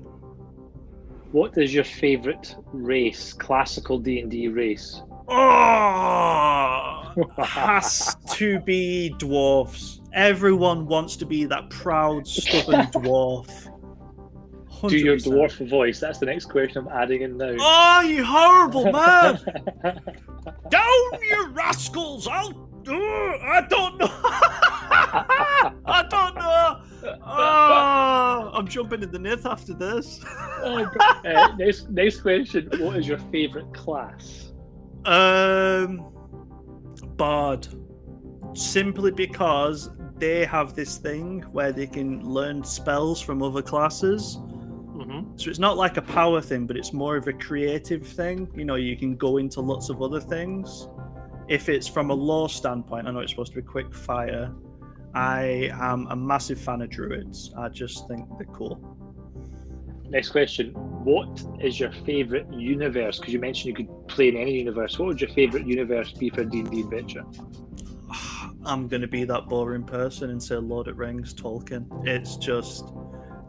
[1.33, 5.01] What is your favourite race, classical D&D race?
[5.29, 10.01] Oh, has to be dwarves.
[10.13, 13.69] Everyone wants to be that proud, stubborn dwarf.
[14.89, 15.27] Do your 100%.
[15.33, 16.01] dwarf voice.
[16.01, 17.55] That's the next question I'm adding in now.
[17.59, 19.39] Oh, you horrible man!
[20.69, 22.27] Down, you rascals!
[22.27, 22.69] I'll.
[22.89, 24.09] I don't know.
[25.85, 26.83] I don't know.
[27.25, 30.21] Oh, I'm jumping in the Nith after this.
[30.63, 30.89] Oh,
[31.25, 32.69] uh, next, next question.
[32.79, 34.53] What is your favourite class?
[35.05, 36.13] Um,
[37.17, 37.69] Bard.
[38.55, 44.39] Simply because they have this thing where they can learn spells from other classes.
[44.41, 45.37] Mm-hmm.
[45.37, 48.49] So it's not like a power thing, but it's more of a creative thing.
[48.55, 50.87] You know, you can go into lots of other things.
[51.49, 54.53] If it's from a law standpoint, I know it's supposed to be quick fire.
[55.15, 57.53] I am a massive fan of druids.
[57.57, 58.81] I just think they're cool.
[60.09, 60.73] Next question.
[61.05, 63.19] What is your favourite universe?
[63.19, 64.99] Because you mentioned you could play in any universe.
[64.99, 67.25] What would your favourite universe be for D&D adventure?
[68.65, 71.87] I'm gonna be that boring person and say Lord of Rings, Tolkien.
[72.07, 72.93] It's just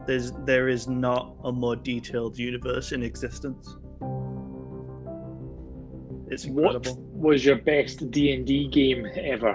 [0.06, 3.76] there's there is not a more detailed universe in existence.
[6.34, 9.54] It's What was your best D&D game ever?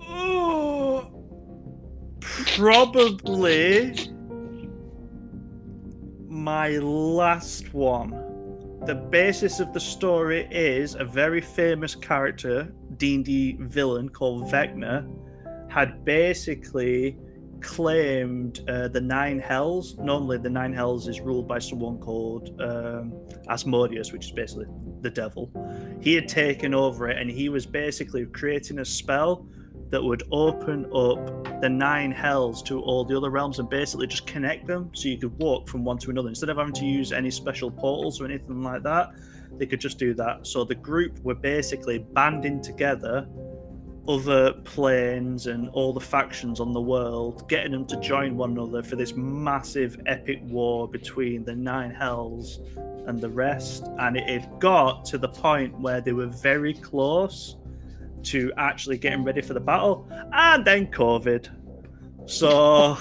[0.00, 1.12] Oh,
[2.56, 3.92] probably
[6.26, 8.12] my last one.
[8.86, 15.06] The basis of the story is a very famous character, D&D villain called Vecna,
[15.68, 17.18] had basically
[17.60, 19.96] claimed uh, the Nine Hells.
[19.98, 23.12] Normally, the Nine Hells is ruled by someone called um,
[23.48, 24.66] Asmodeus, which is basically
[25.00, 25.50] the devil.
[26.00, 29.46] He had taken over it, and he was basically creating a spell
[29.90, 34.26] that would open up the nine hells to all the other realms and basically just
[34.26, 37.12] connect them so you could walk from one to another instead of having to use
[37.12, 39.10] any special portals or anything like that
[39.58, 43.26] they could just do that so the group were basically banding together
[44.14, 48.82] other planes and all the factions on the world getting them to join one another
[48.82, 52.60] for this massive epic war between the nine hells
[53.06, 57.56] and the rest and it had got to the point where they were very close
[58.22, 61.48] to actually getting ready for the battle, and then COVID.
[62.26, 62.96] So,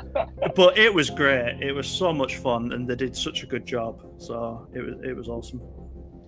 [0.54, 1.60] but it was great.
[1.60, 4.02] It was so much fun, and they did such a good job.
[4.18, 5.60] So it was it was awesome.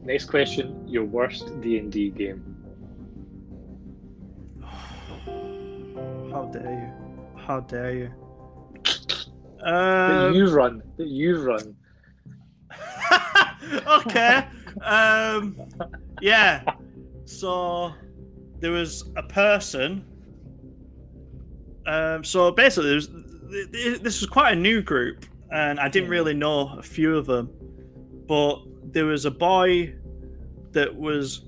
[0.03, 0.87] Next question.
[0.87, 2.56] Your worst D&D game?
[6.37, 7.41] How dare you?
[7.47, 8.11] How dare you?
[9.65, 10.83] That Um, you run.
[10.99, 11.75] That you run.
[13.87, 14.47] okay.
[14.83, 15.57] Um,
[16.21, 16.63] yeah.
[17.25, 17.95] So
[18.61, 20.05] there was a person.
[21.87, 25.89] Um, so basically, there was, th- th- this was quite a new group, and I
[25.89, 27.49] didn't really know a few of them.
[28.29, 28.61] But
[28.93, 29.95] there was a boy
[30.73, 31.47] that was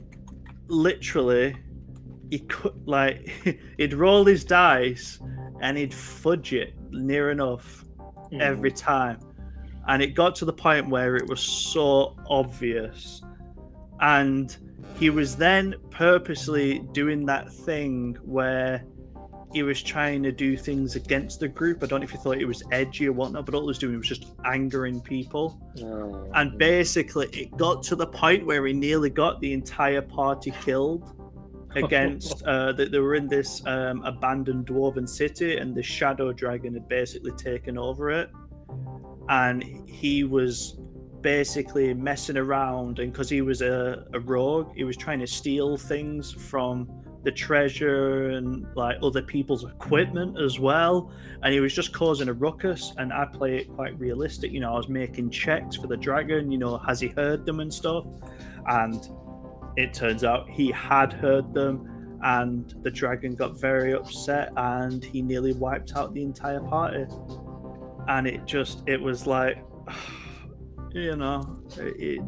[0.68, 1.55] literally
[2.31, 3.31] he could like
[3.79, 5.18] he'd roll his dice
[5.61, 7.85] and he'd fudge it near enough
[8.31, 8.41] Hmm.
[8.41, 9.20] every time.
[9.87, 13.22] And it got to the point where it was so obvious.
[14.01, 14.55] And
[14.99, 18.85] he was then purposely doing that thing where
[19.55, 21.83] he was trying to do things against the group.
[21.83, 23.79] I don't know if he thought it was edgy or whatnot, but all he was
[23.79, 25.59] doing was just angering people.
[25.83, 26.31] Oh.
[26.35, 31.18] And basically, it got to the point where he nearly got the entire party killed
[31.77, 36.75] against uh, that they were in this um, abandoned dwarven city, and the shadow dragon
[36.75, 38.31] had basically taken over it,
[39.29, 40.79] and he was
[41.21, 45.77] basically messing around, and because he was a, a rogue, he was trying to steal
[45.77, 46.89] things from
[47.25, 51.11] the treasure and like other people's equipment as well.
[51.43, 54.53] And he was just causing a ruckus and i play it quite realistic.
[54.53, 57.61] You know i was making checks for the dragon you know has he heard them
[57.61, 58.07] and stuff?
[58.66, 59.09] And
[59.77, 65.23] it turns out he had heard them and the dragon got very upset and he
[65.23, 67.07] nearly wiped out the entire party.
[68.09, 69.62] And it just it was like
[70.93, 72.21] you know it,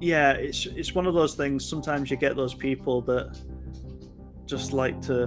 [0.00, 3.36] yeah it's it's one of those things sometimes you get those people that
[4.46, 5.26] just like to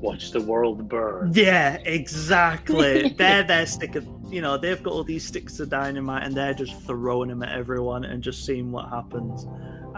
[0.00, 1.32] Watch the world burn.
[1.34, 3.08] yeah exactly.
[3.18, 6.54] They're their stick of you know they've got all these sticks of dynamite and they're
[6.54, 9.46] just throwing them at everyone and just seeing what happens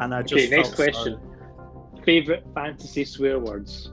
[0.00, 1.18] and i just Okay, next question.
[2.04, 3.92] Favorite fantasy swear words?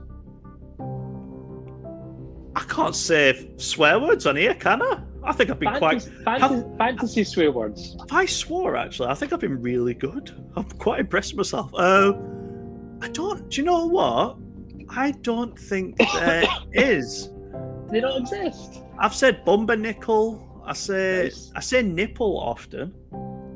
[2.55, 5.01] I can't say swear words on here, can I?
[5.24, 6.01] I think I've been quite.
[6.01, 7.97] Fantasy, fantasy, fantasy swear words.
[8.10, 10.32] I swore, actually, I think I've been really good.
[10.55, 11.72] I'm quite impressed with myself.
[11.76, 12.14] Uh,
[13.01, 13.49] I don't.
[13.49, 14.38] Do you know what?
[14.89, 17.30] I don't think there is.
[17.91, 18.82] They don't exist.
[18.97, 20.64] I've said bumper nickel.
[20.66, 21.51] I say Nice.
[21.55, 22.93] I say nipple often.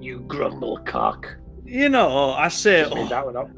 [0.02, 1.38] You grumble cock.
[1.72, 2.84] You know, I say.
[2.84, 3.50] Oh, that one up.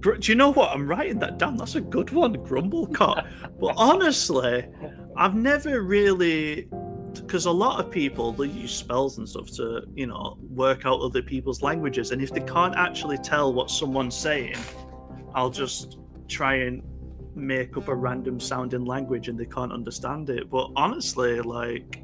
[0.00, 0.70] gr- do you know what?
[0.70, 1.56] I'm writing that down.
[1.56, 3.26] That's a good one, grumble cock.
[3.60, 4.66] but honestly,
[5.16, 6.68] I've never really
[7.14, 10.98] because a lot of people they use spells and stuff to you know work out
[11.00, 14.56] other people's languages and if they can't actually tell what someone's saying
[15.34, 16.82] i'll just try and
[17.34, 20.50] make up a random sounding language and they can't understand it.
[20.50, 22.02] But honestly, like,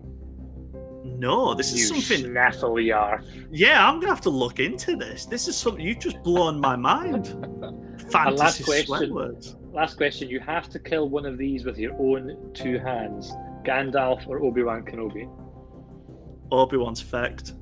[1.16, 2.30] no, this is You something.
[2.32, 3.24] snaffle yarf.
[3.50, 5.26] Yeah, I'm gonna have to look into this.
[5.26, 7.34] This is something you've just blown my mind.
[8.12, 8.86] last question.
[8.86, 9.56] sweat words.
[9.72, 10.28] Last question.
[10.28, 13.32] You have to kill one of these with your own two hands.
[13.64, 15.28] Gandalf or Obi-Wan Kenobi.
[16.50, 17.52] Obi Wan's fecked.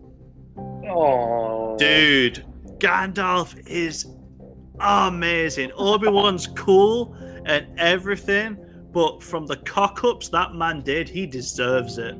[0.88, 1.76] Oh.
[1.78, 2.44] Dude,
[2.78, 4.06] Gandalf is
[4.78, 5.72] amazing.
[5.76, 7.14] Obi Wan's cool
[7.46, 8.56] and everything,
[8.92, 12.16] but from the cock ups that man did, he deserves it.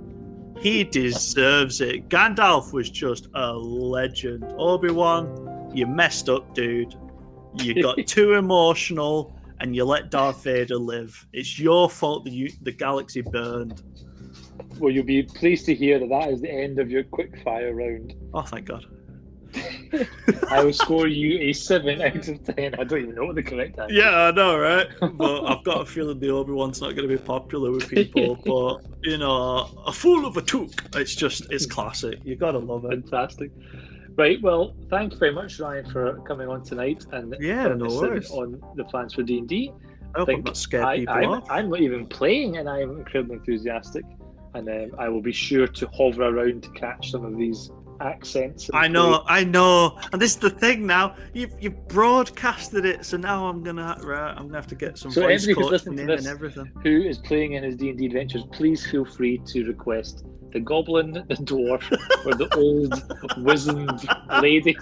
[0.59, 2.09] He deserves it.
[2.09, 4.45] Gandalf was just a legend.
[4.59, 6.95] Obi Wan, you messed up, dude.
[7.55, 11.27] You got too emotional and you let Darth Vader live.
[11.33, 13.83] It's your fault that you, the galaxy burned.
[14.79, 17.75] Well, you'll be pleased to hear that that is the end of your quick fire
[17.75, 18.15] round.
[18.35, 18.87] Oh, thank God.
[20.51, 22.75] I will score you a 7 out of 10.
[22.75, 24.87] I don't even know what the correct answer Yeah, I know, right?
[25.01, 28.37] But I've got a feeling the Obi Wan's not going to be popular with people.
[28.47, 30.71] But you know, a fool of a Took.
[30.95, 32.21] It's just, it's classic.
[32.25, 32.91] You gotta love it.
[32.91, 33.51] Fantastic.
[34.17, 37.95] Right, well, thank you very much, Ryan, for coming on tonight and Yeah, filling no
[37.95, 38.31] worries.
[38.31, 39.73] on the plans for D&D.
[40.15, 41.51] I hope think I'm not scared I, people I'm, off.
[41.51, 44.05] I'm not even playing, and I'm incredibly enthusiastic.
[44.55, 47.71] And um, I will be sure to hover around to catch some of these
[48.01, 48.71] accents.
[48.73, 51.17] I know, I know, and this is the thing now.
[51.33, 55.11] You've you've broadcasted it, so now I'm gonna right, I'm gonna have to get some
[55.11, 56.73] So voice everybody who's coaching listening to in this- and everything.
[56.83, 61.35] Who is playing in his D&D adventures, please feel free to request the goblin, the
[61.35, 61.83] dwarf,
[62.25, 62.95] or the old
[63.45, 64.09] wizened
[64.41, 64.75] lady.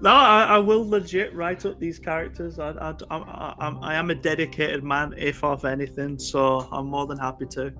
[0.00, 2.58] No, I, I will legit write up these characters.
[2.58, 7.06] I, I, I, I'm, I am a dedicated man, if of anything, so I'm more
[7.06, 7.72] than happy to.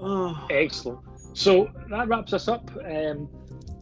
[0.00, 1.00] Oh, Excellent.
[1.38, 2.68] So that wraps us up.
[2.84, 3.28] Um,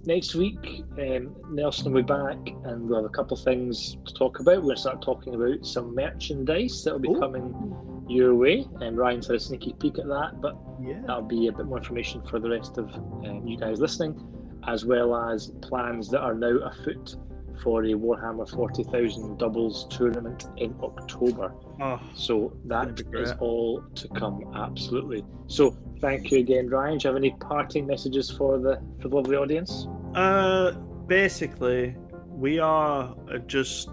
[0.04, 4.12] next week, um, Nelson will be back, and we'll have a couple of things to
[4.12, 4.57] talk about.
[4.57, 7.18] We're going to start talking about some merchandise that will be Ooh.
[7.18, 11.00] coming your way, and Ryan's had a sneaky peek at that, but yeah.
[11.07, 14.22] that'll be a bit more information for the rest of um, you guys listening,
[14.68, 17.16] as well as plans that are now afoot
[17.62, 21.54] for a Warhammer 40,000 doubles tournament in October.
[21.80, 25.24] Oh, So that is all to come, absolutely.
[25.46, 26.99] So thank you again, Ryan.
[26.99, 29.86] Do you have any parting messages for the for the lovely audience?
[30.14, 30.72] Uh,
[31.07, 31.97] basically,
[32.28, 33.14] we are
[33.47, 33.90] just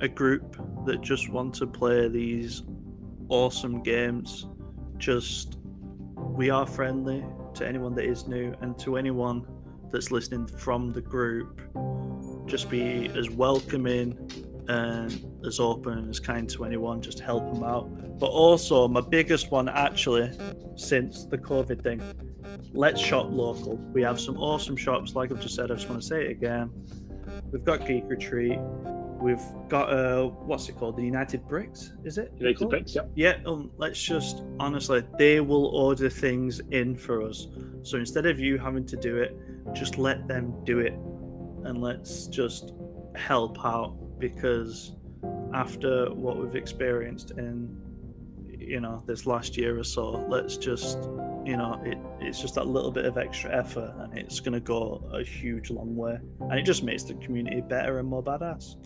[0.00, 0.56] a group
[0.86, 2.62] that just want to play these
[3.28, 4.46] awesome games.
[4.98, 5.58] Just
[6.16, 7.24] we are friendly
[7.54, 9.46] to anyone that is new and to anyone
[9.90, 11.60] that's listening from the group.
[12.46, 14.16] Just be as welcoming
[14.68, 17.00] and as open and as kind to anyone.
[17.00, 18.18] Just help them out.
[18.18, 20.30] But also, my biggest one actually,
[20.76, 22.02] since the COVID thing,
[22.72, 23.76] let's shop local.
[23.92, 25.70] We have some awesome shops, like I've just said.
[25.70, 26.70] I just want to say it again.
[27.52, 28.58] We've got Geek Retreat.
[29.20, 30.96] We've got uh, what's it called?
[30.96, 32.32] The United Bricks, is it?
[32.36, 32.70] United called?
[32.70, 33.10] Bricks, yep.
[33.16, 33.38] Yeah.
[33.46, 37.48] Um, let's just honestly, they will order things in for us.
[37.82, 39.36] So instead of you having to do it,
[39.72, 40.92] just let them do it,
[41.64, 42.72] and let's just
[43.16, 44.92] help out because
[45.52, 47.74] after what we've experienced in
[48.58, 50.98] you know this last year or so let's just
[51.44, 54.60] you know it, it's just that little bit of extra effort and it's going to
[54.60, 58.76] go a huge long way and it just makes the community better and more badass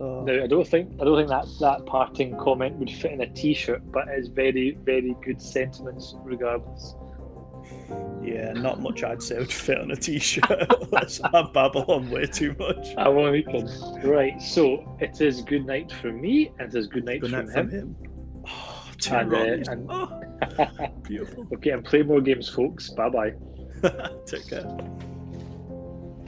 [0.00, 3.20] so Now I don't think I don't think that that parting comment would fit in
[3.20, 6.94] a T-shirt, but it's very very good sentiments regardless.
[8.22, 10.48] Yeah not much i'd say would fit on a t-shirt
[10.92, 13.68] Let's- i babble on way too much I'm only kidding.
[14.02, 17.46] Right, so it is good night from me, and it is good night good from
[17.46, 17.68] night him.
[17.68, 17.96] from him
[18.46, 20.20] oh, two And, uh, and- oh
[21.02, 22.90] beautiful okay, and play more games, folks.
[22.90, 23.32] Bye bye.
[24.26, 25.00] take care